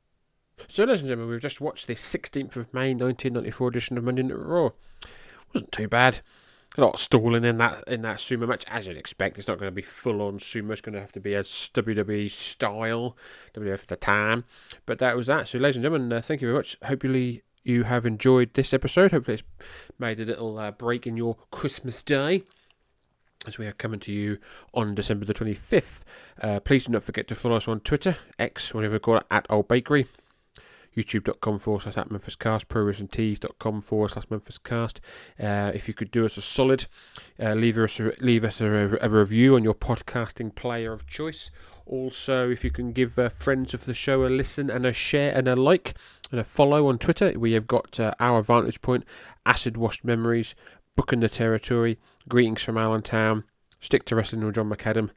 [0.68, 4.24] So, ladies and gentlemen, we've just watched the 16th of May 1994 edition of Monday
[4.24, 4.70] Night Raw.
[5.54, 6.22] Wasn't too bad.
[6.78, 9.38] Lot stalling in that in that sumo match, as you'd expect.
[9.38, 10.72] It's not going to be full on sumo.
[10.72, 13.18] It's going to have to be a WWE style,
[13.56, 14.46] WWF at the time.
[14.86, 15.48] But that was that.
[15.48, 16.78] So, ladies and gentlemen, uh, thank you very much.
[16.84, 19.12] Hopefully, you have enjoyed this episode.
[19.12, 19.44] Hopefully, it's
[19.98, 22.44] made a little uh, break in your Christmas day
[23.48, 24.38] as we are coming to you
[24.74, 26.02] on December the 25th.
[26.42, 29.26] Uh, please do not forget to follow us on Twitter, X, whatever you call it,
[29.32, 30.08] at Old Bakery.
[31.00, 35.02] YouTube.com forward slash at Memphis Cast, ProWrestlingTees.com forward slash Memphis Cast.
[35.40, 36.86] Uh, if you could do us a solid,
[37.42, 41.50] uh, leave us a, leave us a, a review on your podcasting player of choice.
[41.86, 45.36] Also, if you can give uh, friends of the show a listen and a share
[45.36, 45.96] and a like
[46.30, 49.04] and a follow on Twitter, we have got uh, our Vantage Point,
[49.46, 50.54] Acid Washed Memories,
[50.96, 51.98] Booking the Territory,
[52.28, 53.44] Greetings from Allentown,
[53.80, 55.10] Stick to Wrestling with John McAdam,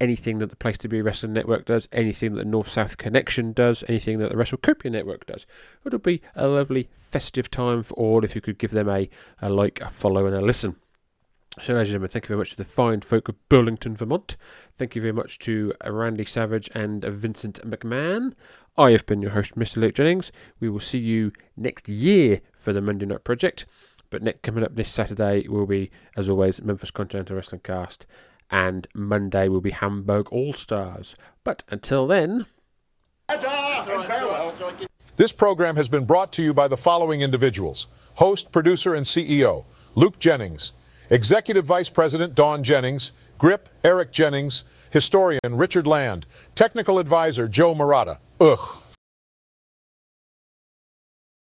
[0.00, 3.52] anything that the Place to Be Wrestling Network does, anything that the North South Connection
[3.52, 5.46] does, anything that the WrestleCopia Network does.
[5.84, 9.08] It'll be a lovely festive time for all if you could give them a,
[9.40, 10.76] a like, a follow, and a listen.
[11.62, 14.36] So, ladies and gentlemen, thank you very much to the fine folk of Burlington, Vermont.
[14.76, 18.34] Thank you very much to Randy Savage and Vincent McMahon.
[18.78, 19.78] I have been your host, Mr.
[19.78, 20.32] Luke Jennings.
[20.60, 23.66] We will see you next year for the Monday Night Project.
[24.10, 28.06] But next, coming up this Saturday will be, as always, Memphis Continental Wrestling Cast.
[28.50, 31.14] And Monday will be Hamburg All Stars.
[31.44, 32.46] But until then.
[35.16, 39.64] This program has been brought to you by the following individuals host, producer, and CEO
[39.94, 40.72] Luke Jennings,
[41.10, 48.18] Executive Vice President Don Jennings, Grip Eric Jennings, Historian Richard Land, Technical Advisor Joe Murata.
[48.40, 48.58] Ugh.